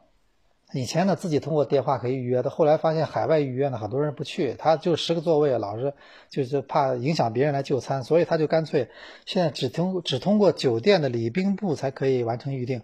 [0.74, 5.94] 以前呢自己通过电话可以预约，的后来发现海外预约呢很多人不去，他就十个座位，老是
[6.28, 8.90] 就是怕影响别人来就餐，所以他就干脆
[9.24, 12.82] 现在只通只通过酒店的礼宾部才可以完成预定。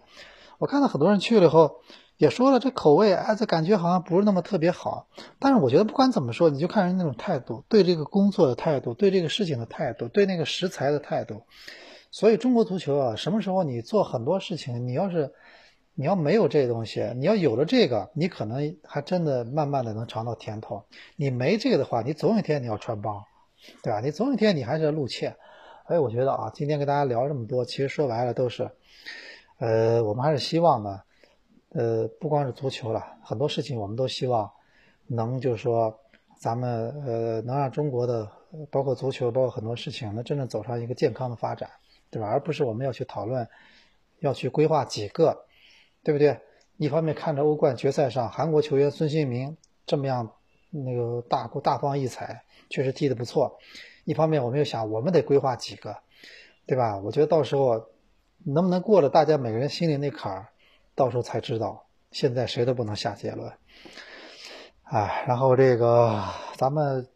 [0.59, 1.83] 我看到很多人去了以后。
[2.21, 5.09] 也说了，这口味哎，这感觉好像不是那么特别好。
[5.39, 11.45] 但是我觉得不管怎么说，你就看人那种态度，对这个工作的态度，对这个事情的态度，对那个食材的态度。
[12.11, 15.33] 所以中国足球啊，什么时候你做很多事情，你要是
[16.01, 20.83] 你要没有这东西，你要有了这个，你可能还真的慢慢的能尝到甜头。
[21.15, 23.23] 你没这个的话，你总有一天你要穿帮，
[23.83, 24.01] 对吧？
[24.01, 25.37] 你总有一天你还是要露怯。
[25.87, 28.71] 所以我觉得啊，今天跟大家聊这么多，其实说白了都是，
[29.59, 31.03] 呃，我们还是希望呢。
[31.73, 34.51] 呃，不光是足球了，很多事情我们都希望
[35.07, 35.95] 能，就是说，
[36.39, 38.27] 咱们呃能让中国的，
[38.71, 41.69] 包括足球，包括很多事情，能真正走上一个健康的发展，
[42.11, 42.27] 对吧？
[42.27, 43.47] 而不是我们要去讨论，
[44.21, 45.45] 要去规划几个，
[46.03, 46.39] 对不对？
[46.77, 50.33] 一方面看着欧冠决赛上韩国球员孙兴民这么样
[50.71, 53.59] 那个大大放异彩，确实踢得不错；
[54.05, 55.97] 一方面我们又想，我们得规划几个，
[56.67, 56.97] 对吧？
[56.99, 57.87] 我觉得到时候
[58.45, 60.49] 能不能过了大家每个人心里那坎儿？
[60.95, 63.53] 到时候才知道，现在谁都不能下结论。
[64.85, 66.23] 哎，然后这个
[66.57, 67.07] 咱们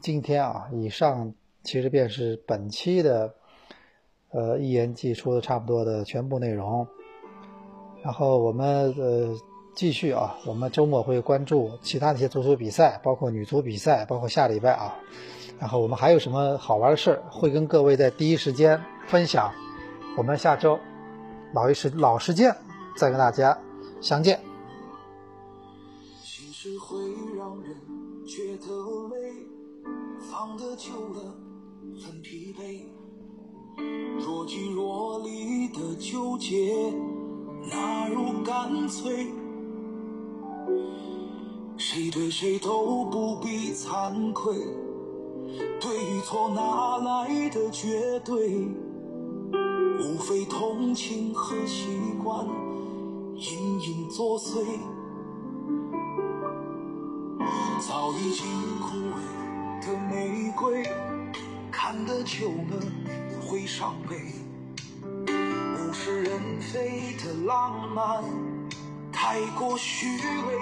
[0.00, 3.34] 今天啊，以上其实便是本期的
[4.30, 6.88] 呃一言既出的差不多的全部内容。
[8.02, 9.34] 然后我们呃
[9.74, 14.94] 继续啊，我们周末会关注其他的一些足球比赛，包括女足比赛，包括下礼拜啊。
[15.58, 19.52] 然后我们还有什么好玩的事儿，会跟各位在第一时间分享。
[20.16, 20.78] 我们下周
[21.52, 22.54] 老一时老时间。
[22.96, 23.56] 再跟大家
[24.00, 24.38] 相见。
[26.22, 26.98] 心事会
[27.38, 27.74] 让人
[28.26, 28.66] 觉得
[29.08, 29.32] 累，
[30.30, 31.34] 放得久了
[32.04, 32.82] 很疲惫。
[34.18, 36.92] 若即若离的纠结，
[37.70, 39.28] 哪如干脆？
[41.76, 44.54] 谁对谁都不必惭愧，
[45.80, 48.68] 对与错哪来的绝对？
[49.98, 51.86] 无非同情和习
[52.22, 52.46] 惯。
[53.34, 54.62] 隐隐作祟，
[57.80, 58.46] 早已经
[58.82, 59.16] 枯萎
[59.86, 60.82] 的玫瑰，
[61.70, 62.76] 看得久了
[63.40, 64.16] 会伤悲。
[66.40, 66.82] 物是人
[67.12, 68.24] 非的浪漫
[69.12, 70.54] 太过虚伪，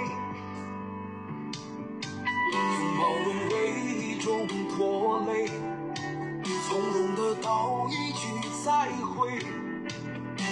[2.53, 3.55] 拥抱沦为
[4.01, 5.49] 一种拖累，
[6.69, 8.27] 从容的道一句
[8.65, 9.39] 再会。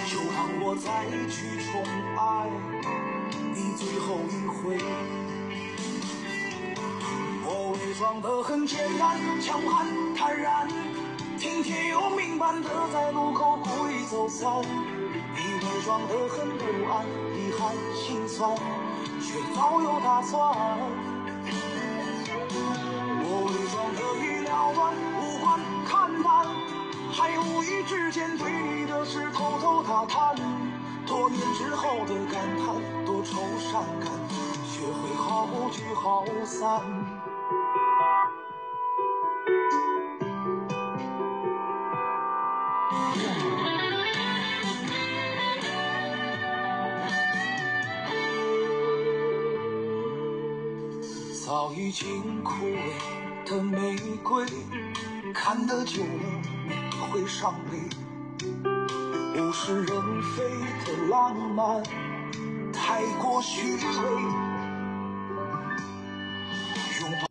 [0.09, 1.83] 就让我再去宠
[2.15, 2.49] 爱
[3.53, 4.77] 你最后一回。
[7.45, 10.67] 我伪装的很简单，强悍坦然，
[11.37, 14.47] 听天由命般的在路口故意走散。
[15.87, 18.53] 装的很不安，遗憾心酸，
[19.21, 20.37] 却早有打算。
[23.23, 25.57] 我伪装的已了断，无关
[25.87, 26.45] 看淡。
[27.09, 30.35] 还无意之间对你的事偷偷打探，
[31.05, 32.75] 多年之后的感叹，
[33.05, 34.11] 多愁善感，
[34.67, 37.06] 学会好聚好散。
[51.87, 54.45] 已经枯萎的玫瑰，
[55.33, 57.77] 看得久了会伤悲。
[59.39, 60.43] 物是人非
[60.85, 61.81] 的浪漫
[62.73, 64.46] 太过虚伪。